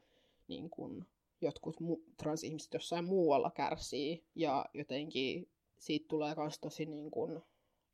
niin 0.51 0.69
kuin 0.69 1.05
jotkut 1.41 1.75
mu- 1.81 2.13
transihmiset 2.17 2.73
jossain 2.73 3.05
muualla 3.05 3.51
kärsii 3.51 4.25
ja 4.35 4.65
jotenkin 4.73 5.49
siitä 5.77 6.05
tulee 6.07 6.35
myös 6.35 6.59
tosi 6.59 6.85
niin 6.85 7.11
kuin 7.11 7.41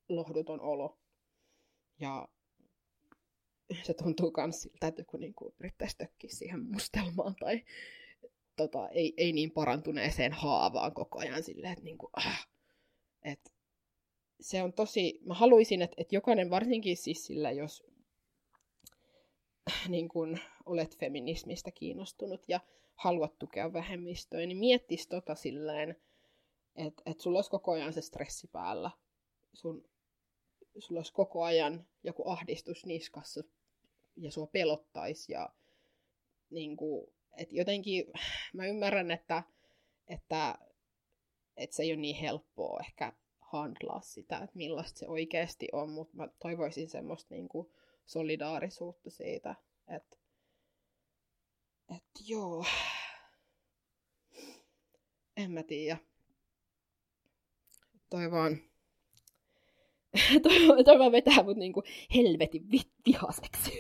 lohduton 0.09 0.61
olo. 0.61 0.99
Ja 1.99 2.27
se 3.83 3.93
tuntuu 3.93 4.33
myös 4.37 4.61
siltä, 4.61 4.87
että 4.87 5.01
joku 5.01 5.17
niin 5.17 5.33
kuin 5.33 5.53
yrittäisi 5.59 5.97
tökkiä 5.97 6.29
siihen 6.33 6.59
mustelmaan 6.71 7.35
tai 7.35 7.63
tota, 8.55 8.89
ei, 8.89 9.13
ei 9.17 9.33
niin 9.33 9.51
parantuneeseen 9.51 10.33
haavaan 10.33 10.93
koko 10.93 11.19
ajan 11.19 11.43
silleen, 11.43 11.73
että, 11.73 11.83
niin 11.83 11.97
kuin, 11.97 12.09
ah, 12.13 12.47
että 13.23 13.51
se 14.41 14.63
on 14.63 14.73
tosi, 14.73 15.19
mä 15.25 15.33
haluaisin, 15.33 15.81
että, 15.81 15.95
että 15.97 16.15
jokainen, 16.15 16.49
varsinkin 16.49 16.97
siis 16.97 17.25
sillä, 17.25 17.51
jos 17.51 17.83
niin 19.89 20.09
kuin, 20.09 20.39
olet 20.65 20.97
feminismistä 20.97 21.71
kiinnostunut 21.71 22.41
ja 22.47 22.59
haluat 22.95 23.39
tukea 23.39 23.73
vähemmistöä, 23.73 24.39
niin 24.39 24.57
miettisi 24.57 25.09
tota 25.09 25.35
silleen, 25.35 25.95
että, 26.75 27.03
että 27.05 27.23
sulla 27.23 27.37
olisi 27.37 27.51
koko 27.51 27.71
ajan 27.71 27.93
se 27.93 28.01
stressi 28.01 28.47
päällä. 28.47 28.91
Sun, 29.53 29.89
sulla 30.79 30.99
olisi 30.99 31.13
koko 31.13 31.43
ajan 31.43 31.87
joku 32.03 32.29
ahdistus 32.29 32.85
niskassa 32.85 33.43
ja 34.15 34.31
sua 34.31 34.47
pelottaisi. 34.47 35.31
Ja 35.31 35.49
niin 36.49 36.77
kuin, 36.77 37.07
että 37.37 37.55
jotenkin 37.55 38.05
mä 38.53 38.65
ymmärrän, 38.65 39.11
että, 39.11 39.43
että, 40.07 40.57
että 41.57 41.75
se 41.75 41.83
ei 41.83 41.91
ole 41.91 42.01
niin 42.01 42.15
helppoa 42.15 42.79
ehkä 42.79 43.13
handlaa 43.39 44.01
sitä, 44.01 44.37
että 44.37 44.57
millaista 44.57 44.99
se 44.99 45.07
oikeasti 45.07 45.67
on, 45.71 45.89
mutta 45.89 46.17
mä 46.17 46.27
toivoisin 46.39 46.89
semmoista 46.89 47.33
niin 47.33 47.49
kuin 47.49 47.71
solidaarisuutta 48.07 49.09
siitä, 49.09 49.55
että 49.95 50.17
et 51.95 52.03
joo. 52.27 52.65
En 55.37 55.51
mä 55.51 55.63
tiedä. 55.63 55.97
Toi 58.09 58.31
vaan... 58.31 58.57
toi, 60.43 60.83
toi 60.83 60.99
vaan 60.99 61.11
vetää 61.11 61.43
mut 61.43 61.57
niinku 61.57 61.83
helvetin 62.15 62.71
vi- 62.71 62.91
vihaseksi. 63.05 63.71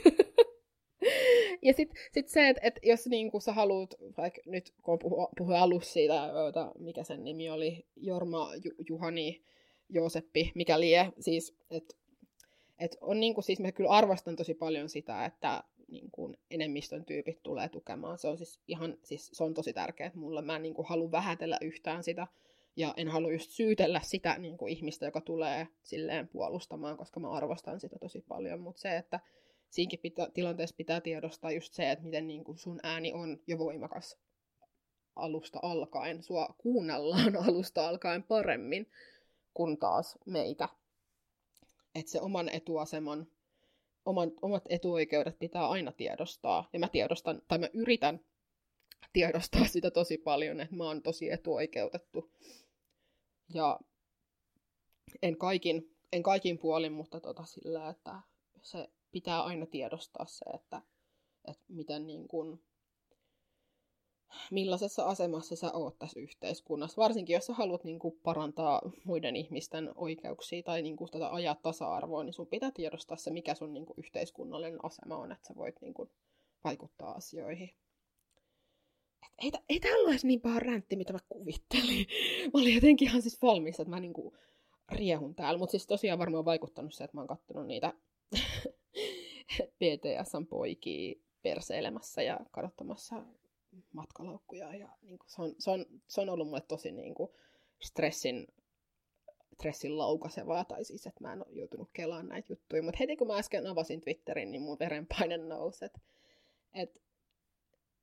ja 1.65 1.73
sit, 1.73 1.89
sit 2.11 2.27
se, 2.27 2.49
että 2.49 2.61
et 2.63 2.79
jos 2.83 3.07
niinku 3.07 3.39
sä 3.39 3.53
haluut, 3.53 3.95
vaikka 4.17 4.41
nyt 4.45 4.73
kun 4.81 4.99
puhu, 4.99 5.29
puhu 5.37 5.53
alussa 5.53 5.93
siitä, 5.93 6.29
jota, 6.45 6.71
mikä 6.79 7.03
sen 7.03 7.23
nimi 7.23 7.49
oli, 7.49 7.85
Jorma 7.95 8.55
Ju, 8.55 8.71
Juhani 8.89 9.43
Jooseppi, 9.89 10.51
mikä 10.55 10.79
lie, 10.79 11.13
siis, 11.19 11.55
että 11.71 11.95
et 12.79 12.97
on 13.01 13.19
niinku, 13.19 13.41
siis 13.41 13.59
mä 13.59 13.71
kyllä 13.71 13.89
arvostan 13.89 14.35
tosi 14.35 14.53
paljon 14.53 14.89
sitä, 14.89 15.25
että 15.25 15.63
niin 15.87 16.11
kuin 16.11 16.37
enemmistön 16.51 17.05
tyypit 17.05 17.43
tulee 17.43 17.69
tukemaan. 17.69 18.17
Se 18.17 18.27
on 18.27 18.37
siis 18.37 18.59
ihan, 18.67 18.97
siis 19.03 19.29
se 19.33 19.43
on 19.43 19.53
tosi 19.53 19.73
tärkeää 19.73 20.11
mulle. 20.13 20.41
Mä 20.41 20.55
en 20.55 20.61
niin 20.61 20.73
kuin 20.73 20.87
halua 20.87 21.11
vähätellä 21.11 21.57
yhtään 21.61 22.03
sitä, 22.03 22.27
ja 22.75 22.93
en 22.97 23.07
halua 23.07 23.31
just 23.31 23.51
syytellä 23.51 24.01
sitä 24.03 24.37
niin 24.37 24.57
kuin 24.57 24.73
ihmistä, 24.73 25.05
joka 25.05 25.21
tulee 25.21 25.67
silleen 25.83 26.27
puolustamaan, 26.27 26.97
koska 26.97 27.19
mä 27.19 27.31
arvostan 27.31 27.79
sitä 27.79 27.99
tosi 27.99 28.21
paljon. 28.27 28.59
Mutta 28.59 28.81
se, 28.81 28.97
että 28.97 29.19
siinäkin 29.69 29.99
pitä, 29.99 30.29
tilanteessa 30.33 30.75
pitää 30.75 31.01
tiedostaa 31.01 31.51
just 31.51 31.73
se, 31.73 31.91
että 31.91 32.05
miten 32.05 32.27
niin 32.27 32.43
kuin 32.43 32.57
sun 32.57 32.79
ääni 32.83 33.13
on 33.13 33.39
jo 33.47 33.57
voimakas 33.57 34.17
alusta 35.15 35.59
alkaen. 35.61 36.23
Sua 36.23 36.55
kuunnellaan 36.57 37.35
alusta 37.47 37.87
alkaen 37.87 38.23
paremmin 38.23 38.91
kuin 39.53 39.77
taas 39.77 40.19
meitä. 40.25 40.69
Että 41.99 42.11
se 42.11 42.21
oman 42.21 42.49
etuaseman 42.49 43.27
oman, 44.07 44.31
omat 44.41 44.63
etuoikeudet 44.69 45.39
pitää 45.39 45.69
aina 45.69 45.91
tiedostaa. 45.91 46.69
Ja 46.73 46.79
mä 46.79 46.89
tiedostan, 46.89 47.41
tai 47.47 47.57
mä 47.57 47.69
yritän 47.73 48.19
tiedostaa 49.13 49.65
sitä 49.75 49.91
tosi 49.91 50.17
paljon, 50.17 50.59
että 50.59 50.75
mä 50.75 50.83
oon 50.83 51.01
tosi 51.01 51.31
etuoikeutettu. 51.31 52.31
Ja 53.53 53.79
en 55.21 55.37
kaikin, 55.37 55.95
en 56.11 56.23
kaikin 56.23 56.57
puolin, 56.57 56.93
mutta 56.93 57.19
tota 57.19 57.45
sillä, 57.45 57.89
että 57.89 58.21
se 58.61 58.87
pitää 59.11 59.43
aina 59.43 59.65
tiedostaa 59.65 60.25
se, 60.25 60.45
että, 60.53 60.81
että 61.47 61.63
miten 61.67 62.07
niin 62.07 62.27
kun, 62.27 62.63
millaisessa 64.51 65.03
asemassa 65.03 65.55
sä 65.55 65.71
oot 65.71 65.99
tässä 65.99 66.19
yhteiskunnassa. 66.19 67.01
Varsinkin, 67.01 67.33
jos 67.33 67.45
sä 67.45 67.53
haluat 67.53 67.83
niin 67.83 67.99
kuin, 67.99 68.19
parantaa 68.23 68.81
muiden 69.03 69.35
ihmisten 69.35 69.91
oikeuksia 69.95 70.63
tai 70.63 70.81
niin 70.81 70.95
kuin, 70.95 71.11
tätä 71.11 71.33
ajaa 71.33 71.55
tasa-arvoa, 71.55 72.23
niin 72.23 72.33
sun 72.33 72.47
pitää 72.47 72.71
tiedostaa 72.71 73.17
se, 73.17 73.31
mikä 73.31 73.55
sun 73.55 73.73
niin 73.73 73.85
kuin, 73.85 73.97
yhteiskunnallinen 73.97 74.85
asema 74.85 75.15
on, 75.15 75.31
että 75.31 75.47
sä 75.47 75.55
voit 75.55 75.81
niin 75.81 75.93
kuin, 75.93 76.09
vaikuttaa 76.63 77.11
asioihin. 77.11 77.69
Et 79.43 79.53
ei, 79.55 79.61
ei 79.69 79.79
täällä 79.79 80.09
olisi 80.09 80.27
niin 80.27 80.41
paha 80.41 80.59
räntti, 80.59 80.95
mitä 80.95 81.13
mä 81.13 81.19
kuvittelin. 81.29 82.07
Mä 82.53 82.61
olin 82.61 82.75
jotenkin 82.75 83.07
ihan 83.07 83.21
siis 83.21 83.41
valmis, 83.41 83.79
että 83.79 83.89
mä 83.89 83.99
niin 83.99 84.13
kuin, 84.13 84.35
riehun 84.91 85.35
täällä. 85.35 85.57
Mutta 85.57 85.71
siis 85.71 85.87
tosiaan 85.87 86.19
varmaan 86.19 86.45
vaikuttanut 86.45 86.93
se, 86.93 87.03
että 87.03 87.17
mä 87.17 87.21
oon 87.21 87.27
kattonut 87.27 87.67
niitä 87.67 87.93
BTSn 89.79 90.47
poikia 90.49 91.15
perseilemässä 91.41 92.21
ja 92.21 92.39
kadottamassa 92.51 93.23
matkalaukkuja. 93.93 94.75
Ja 94.75 94.89
niin 95.01 95.19
kuin, 95.19 95.29
se, 95.29 95.41
on, 95.41 95.55
se, 95.59 95.71
on, 95.71 95.85
se 96.07 96.21
on 96.21 96.29
ollut 96.29 96.47
mulle 96.47 96.61
tosi 96.61 96.91
niin 96.91 97.15
kuin, 97.15 97.31
stressin, 97.81 98.47
stressin 99.53 99.97
laukasevaa, 99.97 100.65
tai 100.65 100.85
siis, 100.85 101.07
että 101.07 101.21
mä 101.21 101.33
en 101.33 101.45
ole 101.47 101.55
joutunut 101.55 101.89
kelaan 101.93 102.27
näitä 102.27 102.53
juttuja. 102.53 102.83
Mutta 102.83 102.97
heti 102.99 103.15
kun 103.15 103.27
mä 103.27 103.37
äsken 103.37 103.67
avasin 103.67 104.01
Twitterin, 104.01 104.51
niin 104.51 104.61
mun 104.61 104.79
verenpaine 104.79 105.37
nousi. 105.37 105.85
Et, 105.85 106.01
et, 106.73 107.01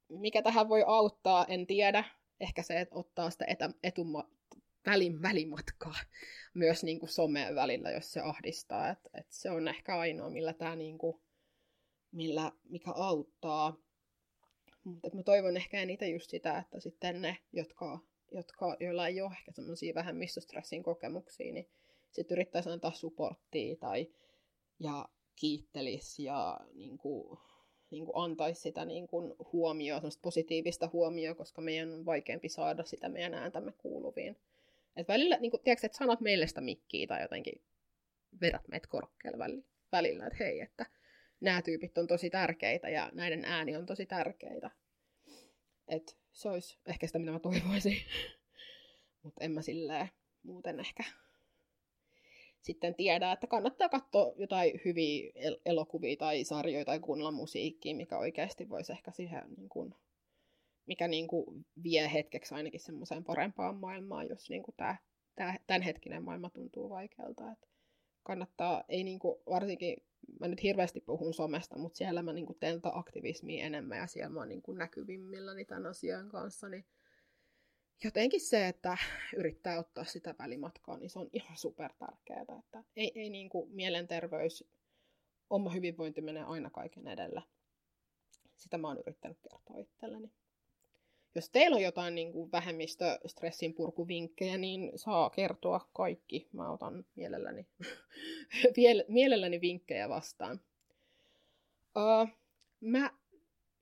mikä 0.09 0.43
tähän 0.43 0.69
voi 0.69 0.85
auttaa, 0.87 1.47
en 1.49 1.67
tiedä. 1.67 2.05
Ehkä 2.41 2.63
se, 2.63 2.81
että 2.81 2.95
ottaa 2.95 3.31
sitä 3.31 3.45
etä, 3.49 3.71
etuma, 3.83 4.31
välin, 4.87 5.23
välimatkaa 5.23 5.95
myös 6.55 6.85
niin 6.85 7.01
kuin 7.01 7.11
someen 7.11 7.55
välillä, 7.55 7.91
jos 7.91 8.13
se 8.13 8.21
ahdistaa. 8.21 8.91
Et, 8.91 8.99
et 9.15 9.27
se 9.31 9.51
on 9.51 9.69
ehkä 9.69 9.99
ainoa, 9.99 10.31
millä 10.31 10.53
tämä 10.53 10.77
niin 10.77 10.99
kuin, 10.99 11.21
millä, 12.13 12.53
mikä 12.65 12.91
auttaa. 12.91 13.77
Mutta 14.85 15.17
mä 15.17 15.23
toivon 15.23 15.57
ehkä 15.57 15.81
eniten 15.81 16.13
just 16.13 16.31
sitä, 16.31 16.59
että 16.59 16.81
sitten 16.81 17.23
ne, 17.23 17.39
jotka, 17.53 17.99
jotka, 18.33 18.77
joilla 18.81 19.07
ei 19.07 19.21
ole 19.21 19.33
ehkä 19.39 19.53
semmoisia 19.53 19.95
vähemmistöstressin 19.95 20.83
kokemuksia, 20.83 21.53
niin 21.53 21.69
sitten 22.11 22.35
yrittäisi 22.35 22.71
antaa 22.71 22.93
supporttia 22.93 23.77
tai 23.77 24.09
ja 24.79 25.09
kiittelis 25.37 26.19
ja 26.19 26.61
niin 26.75 26.99
kuin, 26.99 27.39
niin 27.91 28.05
kuin 28.05 28.25
antaisi 28.25 28.61
sitä 28.61 28.85
niin 28.85 29.07
kuin 29.07 29.35
huomioon, 29.53 30.03
positiivista 30.23 30.91
huomioon, 30.93 31.37
koska 31.37 31.63
meidän 31.63 31.93
on 31.93 32.07
vaikeampi 32.07 32.49
saada 32.49 32.85
sitä 32.85 33.09
meidän 33.09 33.35
ääntämme 33.35 33.73
kuuluviin. 33.79 34.37
Et 34.97 35.09
välillä, 35.09 35.37
niin 35.37 35.51
kuin, 35.51 35.61
tiedätkö, 35.63 35.87
että 35.87 35.99
sanot 35.99 36.21
meille 36.21 36.47
sitä 36.47 36.61
mikkiä 36.61 37.07
tai 37.07 37.23
jotenkin 37.23 37.63
vedät 38.41 38.69
meitä 38.69 38.89
korkealle 38.89 39.63
välillä, 39.93 40.27
että 40.27 40.45
hei, 40.45 40.61
että 40.61 40.87
nämä 41.45 41.63
tyypit 41.63 41.99
on 41.99 42.07
tosi 42.07 42.31
tärkeitä 42.31 42.89
ja 42.89 43.11
näiden 43.13 43.45
ääni 43.45 43.77
on 43.77 43.87
tosi 43.87 44.07
tärkeitä. 44.07 44.71
Et 45.89 46.19
se 46.33 46.49
olisi 46.49 46.79
ehkä 46.87 47.07
sitä, 47.07 47.19
mitä 47.19 47.33
mä 47.33 47.39
toivoisin. 47.39 47.97
Mutta 49.23 49.45
en 49.45 49.53
mä 49.53 49.63
silleen 49.63 50.09
muuten 50.43 50.81
ehkä 50.81 51.05
sitten 52.65 52.95
tiedä, 52.95 53.33
että 53.33 53.47
kannattaa 53.47 53.89
katsoa 53.89 54.33
jotain 54.37 54.81
hyviä 54.85 55.33
elokuvia 55.67 56.17
tai 56.17 56.45
sarjoja 56.45 56.85
tai 56.85 57.01
kuunnella 57.01 57.31
musiikkia, 57.31 57.95
mikä 57.95 58.19
oikeasti 58.19 58.69
voisi 58.69 58.93
ehkä 58.93 59.11
siihen, 59.11 59.43
niin 59.57 59.69
kuin, 59.69 59.95
mikä 60.87 61.09
niin 61.09 61.29
kuin 61.29 61.67
vie 61.83 62.13
hetkeksi 62.13 62.55
ainakin 62.55 62.81
semmoiseen 62.81 63.25
parempaan 63.25 63.77
maailmaan, 63.77 64.29
jos 64.29 64.51
niin 64.51 64.63
tämä, 64.77 64.97
tämä 65.35 65.59
tämänhetkinen 65.67 66.23
maailma 66.23 66.51
tuntuu 66.51 66.91
vaikealta. 66.91 67.53
Että 67.53 67.69
kannattaa, 68.23 68.85
ei 68.89 69.05
niin 69.05 69.19
kuin, 69.19 69.39
varsinkin, 69.51 69.97
mä 70.41 70.49
nyt 70.49 70.63
hirveästi 70.63 71.01
puhun 71.01 71.35
somesta, 71.35 71.79
mutta 71.79 71.97
siellä 71.97 72.23
mä 72.23 72.33
niin 72.33 72.47
kuin 72.47 72.59
teen 72.59 72.81
aktivismia 72.93 73.65
enemmän 73.65 73.99
ja 73.99 74.07
siellä 74.07 74.31
mä 74.31 74.41
oon 74.41 74.49
niin 74.49 74.63
näkyvimmilläni 74.75 75.65
tämän 75.65 75.87
asian 75.87 76.29
kanssa, 76.29 76.69
niin 76.69 76.87
jotenkin 78.05 78.41
se, 78.41 78.69
että 78.69 78.97
yrittää 79.37 79.79
ottaa 79.79 80.05
sitä 80.05 80.35
välimatkaa, 80.39 80.99
niin 80.99 81.11
se 81.11 81.19
on 81.19 81.31
ihan 81.33 81.57
super 81.57 81.93
tärkeää. 81.99 82.59
Että 82.59 82.85
ei, 82.97 83.13
ei 83.15 83.31
niin 83.31 83.49
kuin 83.49 83.71
mielenterveys, 83.71 84.65
oma 85.51 85.71
hyvinvointi 85.71 86.21
menee 86.21 86.43
aina 86.43 86.71
kaiken 86.71 87.09
edellä. 87.09 87.43
Sitä 88.57 88.79
mä 88.79 88.89
oon 88.89 88.99
yrittänyt 88.99 89.39
kertoa 89.43 89.79
itselleni. 89.79 90.33
Jos 91.35 91.51
teillä 91.51 91.77
on 91.77 91.83
jotain 91.83 92.15
niin 92.15 92.33
kuin 92.33 92.53
vähemmistöstressin 92.53 93.75
purkuvinkkejä, 93.75 94.59
niin 94.59 94.93
saa 94.97 95.31
kertoa 95.31 95.89
kaikki. 95.93 96.49
Mä 96.53 96.73
otan 96.73 97.05
mielelläni, 97.15 97.67
mielelläni 99.09 99.61
vinkkejä 99.61 100.09
vastaan. 100.09 100.61
Uh, 101.97 102.29
mä 102.81 103.11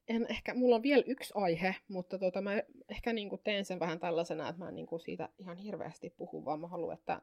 en 0.09 0.27
ehkä, 0.31 0.55
mulla 0.55 0.77
on 0.77 0.83
vielä 0.83 1.05
yksi 1.07 1.33
aihe, 1.37 1.75
mutta 1.89 2.19
tota, 2.19 2.41
mä 2.41 2.63
ehkä 2.89 3.13
niin 3.13 3.29
kuin 3.29 3.41
teen 3.45 3.65
sen 3.65 3.81
vähän 3.81 4.01
tällaisena, 4.01 4.49
että 4.49 4.59
mä 4.63 4.69
en 4.69 4.75
niin 4.75 4.87
kuin 4.87 5.01
siitä 5.01 5.29
ihan 5.39 5.57
hirveästi 5.57 6.11
puhu, 6.11 6.45
vaan 6.45 6.61
mä 6.61 6.67
haluan, 6.67 6.99
että 6.99 7.23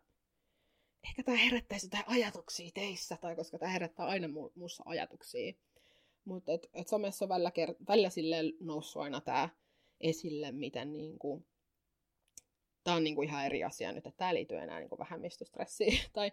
ehkä 1.03 1.23
tämä 1.23 1.37
herättäisi 1.37 1.85
jotain 1.85 2.03
ajatuksia 2.07 2.71
teissä, 2.73 3.17
tai 3.21 3.35
koska 3.35 3.59
tämä 3.59 3.71
herättää 3.71 4.05
aina 4.05 4.27
mu- 4.27 4.51
muussa 4.55 4.83
ajatuksia. 4.85 5.53
Mutta 6.25 6.51
et, 6.51 6.69
et 6.73 6.87
somessa 6.87 7.25
on 7.25 7.29
välillä, 7.29 7.49
kert- 7.49 7.85
välillä 7.87 8.09
silleen 8.09 8.53
noussut 8.59 9.01
aina 9.01 9.21
tämä 9.21 9.49
esille, 10.01 10.51
miten 10.51 10.97
niin 10.97 11.19
kuin, 11.19 11.45
tämä 12.83 12.97
on 12.97 13.03
niin 13.03 13.15
kuin 13.15 13.27
ihan 13.27 13.45
eri 13.45 13.63
asia 13.63 13.91
nyt, 13.91 14.07
että 14.07 14.17
tämä 14.17 14.33
liittyy 14.33 14.57
enää 14.57 14.79
niin 14.79 14.89
kuin 14.89 14.99
vähemmistöstressiin. 14.99 15.99
Tai 16.13 16.31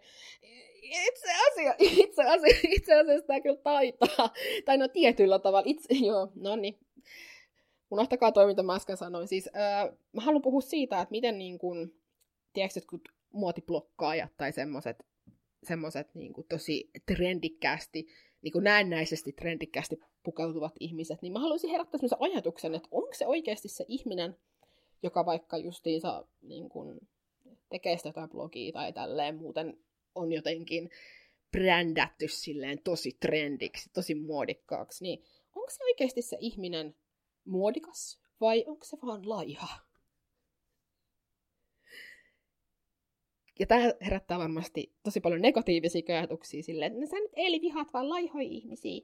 itse, 0.81 1.27
asia, 1.51 1.75
itse, 1.79 2.23
asia, 2.23 2.57
itse 2.69 2.99
asiassa 2.99 3.27
tämä 3.27 3.41
kyllä 3.41 3.61
taitaa. 3.63 4.33
Tai 4.65 4.77
no 4.77 4.87
tietyllä 4.87 5.39
tavalla. 5.39 5.69
Itse, 5.69 5.93
joo, 5.93 6.31
no 6.35 6.55
niin. 6.55 6.79
Unohtakaa 7.91 8.31
toi, 8.31 8.47
mitä 8.47 8.63
mä 8.63 8.75
äsken 8.75 8.97
sanoin. 8.97 9.27
Siis, 9.27 9.47
äh, 9.47 9.97
mä 10.13 10.21
haluan 10.21 10.41
puhua 10.41 10.61
siitä, 10.61 11.01
että 11.01 11.11
miten 11.11 11.37
niin 11.37 11.57
kuin, 11.59 12.01
tiedätkö, 12.53 12.79
kun 12.89 13.01
muotiblokkaajat 13.33 14.31
tai 14.37 14.51
semmoiset 14.51 14.97
semmoiset 15.63 16.15
niin 16.15 16.33
kuin, 16.33 16.47
tosi 16.47 16.89
trendikkäästi, 17.05 18.07
niin 18.41 18.51
kuin 18.51 18.63
näennäisesti 18.63 19.31
trendikkäästi 19.31 19.99
pukeutuvat 20.27 20.73
ihmiset, 20.79 21.21
niin 21.21 21.33
mä 21.33 21.39
haluaisin 21.39 21.69
herättää 21.69 21.97
semmoisen 21.97 22.17
ajatuksen, 22.21 22.75
että 22.75 22.87
onko 22.91 23.13
se 23.13 23.27
oikeasti 23.27 23.67
se 23.67 23.85
ihminen, 23.87 24.37
joka 25.03 25.25
vaikka 25.25 25.57
justiinsa 25.57 26.27
niin 26.41 26.69
kuin, 26.69 26.99
tekee 27.69 27.97
sitä 27.97 28.09
jotain 28.09 28.29
blogia 28.29 28.71
tai 28.71 28.93
tälleen 28.93 29.35
muuten 29.35 29.79
on 30.15 30.31
jotenkin 30.31 30.89
brändätty 31.51 32.27
silleen 32.27 32.79
tosi 32.83 33.17
trendiksi, 33.19 33.89
tosi 33.93 34.15
muodikkaaksi, 34.15 35.03
niin 35.03 35.23
onko 35.55 35.69
se 35.69 35.83
oikeasti 35.83 36.21
se 36.21 36.37
ihminen 36.39 36.95
muodikas 37.45 38.21
vai 38.41 38.63
onko 38.67 38.85
se 38.85 38.97
vaan 39.05 39.29
laiha? 39.29 39.67
Ja 43.59 43.65
tämä 43.65 43.93
herättää 44.01 44.39
varmasti 44.39 44.93
tosi 45.03 45.19
paljon 45.19 45.41
negatiivisia 45.41 46.01
ajatuksia 46.07 46.63
silleen, 46.63 46.91
että 46.91 46.99
no 46.99 47.07
sä 47.07 47.19
nyt 47.19 47.31
eli 47.35 47.61
vihaat 47.61 47.93
vaan 47.93 48.09
laihoja 48.09 48.47
ihmisiä. 48.47 49.01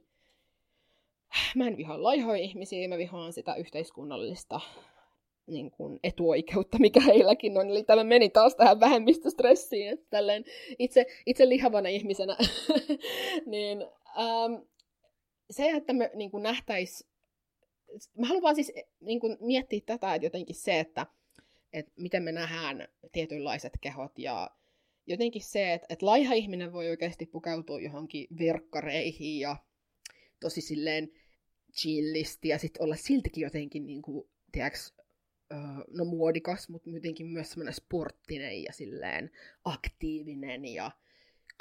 Mä 1.56 1.66
en 1.66 1.76
vihaa 1.76 2.02
laihoja 2.02 2.40
ihmisiä, 2.40 2.88
mä 2.88 2.98
vihaan 2.98 3.32
sitä 3.32 3.54
yhteiskunnallista 3.54 4.60
niin 5.46 5.70
kuin 5.70 6.00
etuoikeutta, 6.02 6.78
mikä 6.78 7.00
heilläkin 7.00 7.58
on. 7.58 7.70
Eli 7.70 7.82
tämä 7.82 8.04
meni 8.04 8.30
taas 8.30 8.54
tähän 8.54 8.80
vähemmistöstressiin, 8.80 9.88
että 9.88 10.06
tälleen 10.10 10.44
itse, 10.78 11.06
itse 11.26 11.48
lihavana 11.48 11.88
ihmisenä, 11.88 12.36
niin 13.46 13.82
ähm, 14.18 14.62
se, 15.50 15.70
että 15.70 15.92
me 15.92 16.10
niin 16.14 16.30
kuin 16.30 16.42
nähtäis, 16.42 17.06
mä 18.18 18.26
haluan 18.26 18.42
vaan 18.42 18.54
siis 18.54 18.72
niin 19.00 19.20
kuin 19.20 19.36
miettiä 19.40 19.80
tätä, 19.86 20.14
että 20.14 20.26
jotenkin 20.26 20.56
se, 20.56 20.80
että, 20.80 21.06
että 21.72 21.92
miten 21.96 22.22
me 22.22 22.32
nähdään 22.32 22.88
tietynlaiset 23.12 23.72
kehot 23.80 24.18
ja 24.18 24.50
jotenkin 25.06 25.42
se, 25.42 25.72
että, 25.72 25.86
että 25.90 26.06
laiha 26.06 26.34
ihminen 26.34 26.72
voi 26.72 26.88
oikeasti 26.88 27.26
pukeutua 27.26 27.80
johonkin 27.80 28.26
verkkareihin 28.38 29.40
ja 29.40 29.56
tosi 30.40 30.60
silleen 30.60 31.10
chillisti 31.74 32.48
ja 32.48 32.58
sitten 32.58 32.82
olla 32.82 32.96
siltikin 32.96 33.42
jotenkin 33.42 33.86
niin 33.86 34.02
kuin, 34.02 34.28
tiedätkö, 34.52 34.78
no 35.90 36.04
muodikas, 36.04 36.68
mutta 36.68 36.90
jotenkin 36.90 37.26
myös 37.26 37.50
semmoinen 37.50 37.74
sporttinen 37.74 38.62
ja 38.62 38.72
silleen 38.72 39.30
aktiivinen 39.64 40.64
ja 40.64 40.90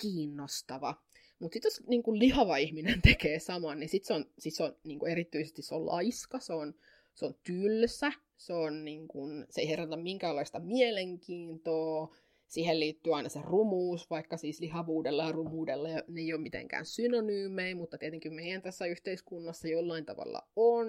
kiinnostava. 0.01 1.03
Mutta 1.39 1.53
sitten 1.53 1.69
jos 1.69 1.87
niin 1.87 2.03
kuin 2.03 2.19
lihava 2.19 2.57
ihminen 2.57 3.01
tekee 3.09 3.39
saman, 3.39 3.79
niin 3.79 3.89
sitten 3.89 4.07
se 4.07 4.13
on, 4.13 4.25
sit 4.39 4.53
se 4.53 4.63
on 4.63 4.75
niin 4.83 4.99
kuin 4.99 5.11
erityisesti 5.11 5.61
se 5.61 5.75
on 5.75 5.85
laiska, 5.85 6.39
se 6.39 6.53
on, 6.53 6.75
se 7.13 7.25
on 7.25 7.35
tylsä, 7.43 8.11
se, 8.37 8.53
on, 8.53 8.85
niin 8.85 9.07
kuin, 9.07 9.45
se 9.49 9.61
ei 9.61 9.69
herätä 9.69 9.97
minkäänlaista 9.97 10.59
mielenkiintoa, 10.59 12.15
siihen 12.53 12.79
liittyy 12.79 13.15
aina 13.15 13.29
se 13.29 13.39
rumuus, 13.43 14.09
vaikka 14.09 14.37
siis 14.37 14.59
lihavuudella 14.59 15.23
ja 15.23 15.31
rumuudella 15.31 15.87
ne 16.07 16.21
ei 16.21 16.33
ole 16.33 16.41
mitenkään 16.41 16.85
synonyymejä, 16.85 17.75
mutta 17.75 17.97
tietenkin 17.97 18.33
meidän 18.33 18.61
tässä 18.61 18.85
yhteiskunnassa 18.85 19.67
jollain 19.67 20.05
tavalla 20.05 20.47
on. 20.55 20.87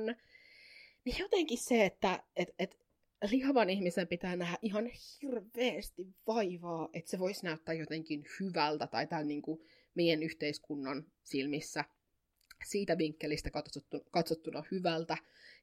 Niin 1.05 1.16
jotenkin 1.18 1.59
se, 1.59 1.85
että 1.85 2.22
et, 2.37 2.55
et, 2.59 2.79
lihavan 3.31 3.70
ihmisen 3.70 4.09
pitää 4.09 4.37
nähdä 4.37 4.59
ihan 4.62 4.90
hirveästi 5.22 6.07
vaivaa, 6.27 6.88
että 6.92 7.11
se 7.11 7.18
voisi 7.18 7.44
näyttää 7.44 7.74
jotenkin 7.74 8.24
hyvältä 8.40 8.87
tai 8.87 9.07
tämän 9.07 9.29
niin 9.29 9.42
kuin 9.42 9.61
meidän 9.94 10.22
yhteiskunnan 10.22 11.07
silmissä 11.22 11.85
siitä 12.64 12.98
vinkkelistä 12.98 13.50
katsottuna, 13.50 14.05
katsottuna 14.11 14.64
hyvältä. 14.70 15.16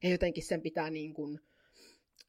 Ja 0.04 0.10
jotenkin 0.10 0.44
sen 0.44 0.62
pitää 0.62 0.90
niin 0.90 1.14
kuin, 1.14 1.40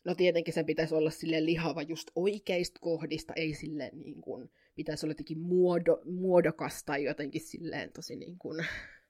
no 0.05 0.15
tietenkin 0.15 0.55
sen 0.55 0.67
pitäisi 0.67 0.95
olla 0.95 1.11
sille 1.11 1.45
lihava 1.45 1.83
just 1.83 2.11
oikeista 2.15 2.81
kohdista, 2.81 3.33
ei 3.37 3.55
sille 3.55 3.91
niin 3.93 4.21
kuin, 4.21 4.51
pitäisi 4.75 5.07
olla 5.07 5.11
jotenkin 5.11 5.39
muodo, 5.39 6.01
muodokas 6.05 6.85
tai 6.85 7.05
jotenkin 7.05 7.41
silleen 7.41 7.93
tosi 7.93 8.17
niin 8.17 8.39
kuin, 8.39 8.67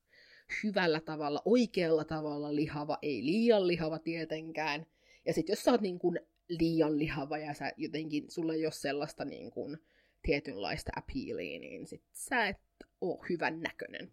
hyvällä 0.63 1.01
tavalla, 1.01 1.43
oikealla 1.45 2.05
tavalla 2.05 2.55
lihava, 2.55 2.99
ei 3.03 3.25
liian 3.25 3.67
lihava 3.67 3.99
tietenkään. 3.99 4.87
Ja 5.27 5.33
sitten 5.33 5.53
jos 5.53 5.65
sä 5.65 5.71
oot 5.71 5.81
niin 5.81 5.99
kuin 5.99 6.21
liian 6.49 6.99
lihava 6.99 7.39
ja 7.39 7.55
sä 7.55 7.73
jotenkin, 7.77 8.31
sulla 8.31 8.55
ei 8.55 8.67
ole 8.67 8.73
sellaista 8.73 9.25
niin 9.25 9.51
kuin 9.51 9.79
tietynlaista 10.23 10.93
appealia, 10.97 11.61
niin 11.61 11.87
sit 11.87 12.03
sä 12.13 12.49
et 12.49 12.61
oo 13.01 13.25
hyvän 13.29 13.61
näköinen. 13.61 14.13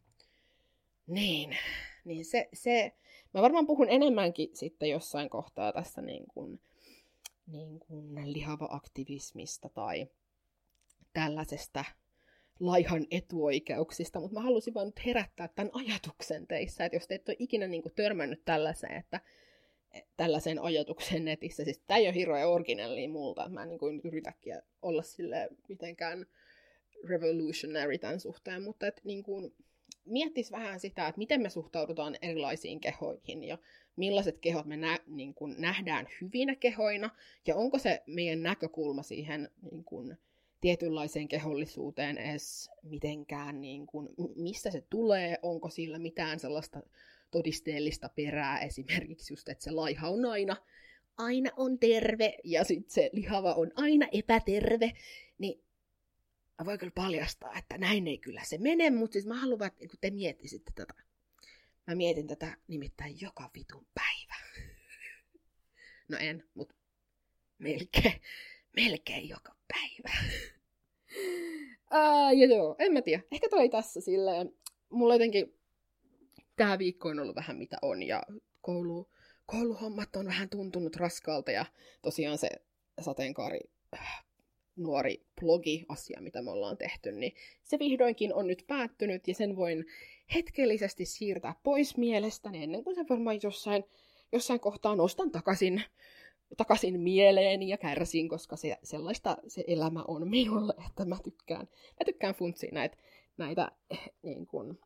Niin, 1.07 1.57
niin 2.09 2.25
se, 2.25 2.49
se, 2.53 2.91
mä 3.33 3.41
varmaan 3.41 3.67
puhun 3.67 3.89
enemmänkin 3.89 4.49
sitten 4.53 4.89
jossain 4.89 5.29
kohtaa 5.29 5.73
tässä 5.73 6.01
niin 6.01 6.23
kuin, 6.27 6.61
niin 7.47 7.79
kuin 7.79 8.33
lihava-aktivismista 8.33 9.69
tai 9.69 10.07
tällaisesta 11.13 11.85
laihan 12.59 13.07
etuoikeuksista, 13.11 14.19
mutta 14.19 14.33
mä 14.33 14.41
halusin 14.41 14.73
vaan 14.73 14.87
nyt 14.87 15.05
herättää 15.05 15.47
tämän 15.47 15.71
ajatuksen 15.73 16.47
teissä, 16.47 16.85
että 16.85 16.95
jos 16.95 17.07
te 17.07 17.15
et 17.15 17.29
ole 17.29 17.35
ikinä 17.39 17.67
niin 17.67 17.81
kuin 17.81 17.95
törmännyt 17.95 18.45
tällaiseen, 18.45 18.95
että 18.95 19.21
tällaisen 20.17 20.59
ajatuksen 20.61 21.25
netissä. 21.25 21.63
Siis 21.63 21.81
tämä 21.87 21.97
ei 21.97 22.07
ole 22.07 22.15
hirveän 22.15 22.49
originelli 22.49 23.07
multa. 23.07 23.49
Mä 23.49 23.63
en 23.63 23.69
niin 23.69 23.79
kuin 23.79 24.01
yritäkin 24.03 24.61
olla 24.81 25.01
sille 25.01 25.49
mitenkään 25.69 26.25
revolutionary 27.03 27.97
tämän 27.97 28.19
suhteen, 28.19 28.63
mutta 28.63 28.87
et, 28.87 29.01
niin 29.03 29.23
kuin, 29.23 29.55
miettis 30.09 30.51
vähän 30.51 30.79
sitä, 30.79 31.07
että 31.07 31.19
miten 31.19 31.41
me 31.41 31.49
suhtaudutaan 31.49 32.15
erilaisiin 32.21 32.79
kehoihin 32.79 33.43
ja 33.43 33.57
millaiset 33.95 34.37
kehot 34.37 34.65
me 34.65 34.77
nä- 34.77 34.99
niin 35.07 35.33
kuin 35.33 35.55
nähdään 35.57 36.07
hyvinä 36.21 36.55
kehoina 36.55 37.09
ja 37.47 37.55
onko 37.55 37.77
se 37.77 38.03
meidän 38.07 38.43
näkökulma 38.43 39.03
siihen 39.03 39.49
niin 39.71 39.83
kuin, 39.83 40.17
tietynlaiseen 40.61 41.27
kehollisuuteen 41.27 42.17
edes 42.17 42.69
mitenkään, 42.83 43.61
niin 43.61 43.87
kuin, 43.87 44.09
mistä 44.35 44.71
se 44.71 44.83
tulee, 44.89 45.39
onko 45.41 45.69
sillä 45.69 45.99
mitään 45.99 46.39
sellaista 46.39 46.81
todisteellista 47.31 48.09
perää 48.15 48.59
esimerkiksi 48.59 49.33
just, 49.33 49.49
että 49.49 49.63
se 49.63 49.71
laiha 49.71 50.09
on 50.09 50.25
aina, 50.25 50.55
aina 51.17 51.49
on 51.57 51.79
terve 51.79 52.37
ja 52.43 52.63
sitten 52.63 52.93
se 52.93 53.09
lihava 53.13 53.53
on 53.53 53.71
aina 53.75 54.07
epäterve, 54.11 54.91
niin 55.37 55.63
mä 56.59 56.65
voin 56.65 56.79
kyllä 56.79 56.91
paljastaa, 56.95 57.57
että 57.57 57.77
näin 57.77 58.07
ei 58.07 58.17
kyllä 58.17 58.41
se 58.43 58.57
mene, 58.57 58.89
mutta 58.89 59.13
siis 59.13 59.25
mä 59.25 59.35
haluan, 59.35 59.67
että 59.67 59.87
kun 59.87 59.99
te 60.01 60.09
miettisitte 60.09 60.71
tätä, 60.75 60.93
mä 61.87 61.95
mietin 61.95 62.27
tätä 62.27 62.57
nimittäin 62.67 63.21
joka 63.21 63.49
vitun 63.55 63.87
päivä. 63.93 64.35
No 66.07 66.17
en, 66.17 66.43
mutta 66.53 66.75
melkein, 67.57 68.21
melkein 68.75 69.29
joka 69.29 69.55
päivä. 69.67 70.23
Ää, 71.91 72.31
ja 72.31 72.45
joo, 72.45 72.75
en 72.79 72.93
mä 72.93 73.01
tiedä. 73.01 73.23
Ehkä 73.31 73.49
toi 73.49 73.69
tässä 73.69 74.01
silleen. 74.01 74.53
Mulla 74.89 75.15
jotenkin 75.15 75.59
tää 76.55 76.79
viikko 76.79 77.09
on 77.09 77.19
ollut 77.19 77.35
vähän 77.35 77.57
mitä 77.57 77.77
on 77.81 78.03
ja 78.03 78.23
koulu, 78.61 79.09
kouluhommat 79.45 80.15
on 80.15 80.25
vähän 80.25 80.49
tuntunut 80.49 80.95
raskalta 80.95 81.51
ja 81.51 81.65
tosiaan 82.01 82.37
se 82.37 82.49
sateenkaari 83.01 83.59
nuori 84.75 85.25
blogi-asia, 85.41 86.21
mitä 86.21 86.41
me 86.41 86.51
ollaan 86.51 86.77
tehty, 86.77 87.11
niin 87.11 87.35
se 87.63 87.79
vihdoinkin 87.79 88.33
on 88.33 88.47
nyt 88.47 88.63
päättynyt 88.67 89.27
ja 89.27 89.33
sen 89.33 89.55
voin 89.55 89.85
hetkellisesti 90.35 91.05
siirtää 91.05 91.55
pois 91.63 91.97
mielestäni 91.97 92.63
ennen 92.63 92.83
kuin 92.83 92.95
se 92.95 93.05
varmaan 93.09 93.39
jossain, 93.43 93.83
jossain 94.31 94.59
kohtaa 94.59 94.95
nostan 94.95 95.31
takaisin, 95.31 95.83
takaisin 96.57 96.99
mieleeni 96.99 97.69
ja 97.69 97.77
kärsin, 97.77 98.29
koska 98.29 98.55
se, 98.55 98.77
sellaista 98.83 99.37
se 99.47 99.63
elämä 99.67 100.03
on 100.07 100.29
minulle, 100.29 100.73
että 100.87 101.05
mä 101.05 101.17
tykkään, 101.23 101.67
mä 101.71 102.05
tykkään 102.05 102.35
funtsia 102.35 102.69
näitä, 102.73 102.97
näitä, 103.37 103.71
niin 104.23 104.47
kun, 104.47 104.79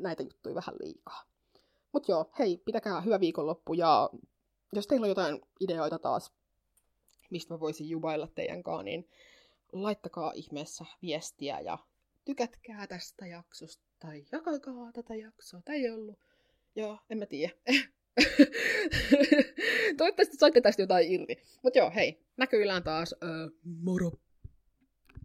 näitä 0.00 0.22
juttuja 0.22 0.54
vähän 0.54 0.74
liikaa. 0.80 1.22
Mut 1.92 2.08
joo, 2.08 2.30
hei, 2.38 2.56
pitäkää 2.64 3.00
hyvä 3.00 3.20
viikonloppu 3.20 3.74
ja 3.74 4.10
jos 4.72 4.86
teillä 4.86 5.04
on 5.04 5.08
jotain 5.08 5.40
ideoita 5.60 5.98
taas 5.98 6.32
mistä 7.30 7.54
mä 7.54 7.60
voisin 7.60 7.88
jubailla 7.88 8.26
teidän 8.26 8.62
kanssa, 8.62 8.82
niin 8.82 9.08
laittakaa 9.72 10.32
ihmeessä 10.34 10.84
viestiä 11.02 11.60
ja 11.60 11.78
tykätkää 12.24 12.86
tästä 12.86 13.26
jaksosta 13.26 13.84
tai 13.98 14.24
jakakaa 14.32 14.92
tätä 14.92 15.14
jaksoa. 15.14 15.60
Tämä 15.64 15.76
ei 15.76 15.90
ollut. 15.90 16.18
Joo, 16.76 16.98
en 17.10 17.18
mä 17.18 17.26
tiedä. 17.26 17.52
Toivottavasti 19.96 20.36
saitte 20.36 20.60
tästä 20.60 20.82
jotain 20.82 21.12
irti. 21.12 21.42
Mutta 21.62 21.78
joo, 21.78 21.90
hei, 21.94 22.20
näkyillään 22.36 22.82
taas. 22.82 23.14
Öö, 23.22 23.48
moro! 23.64 24.10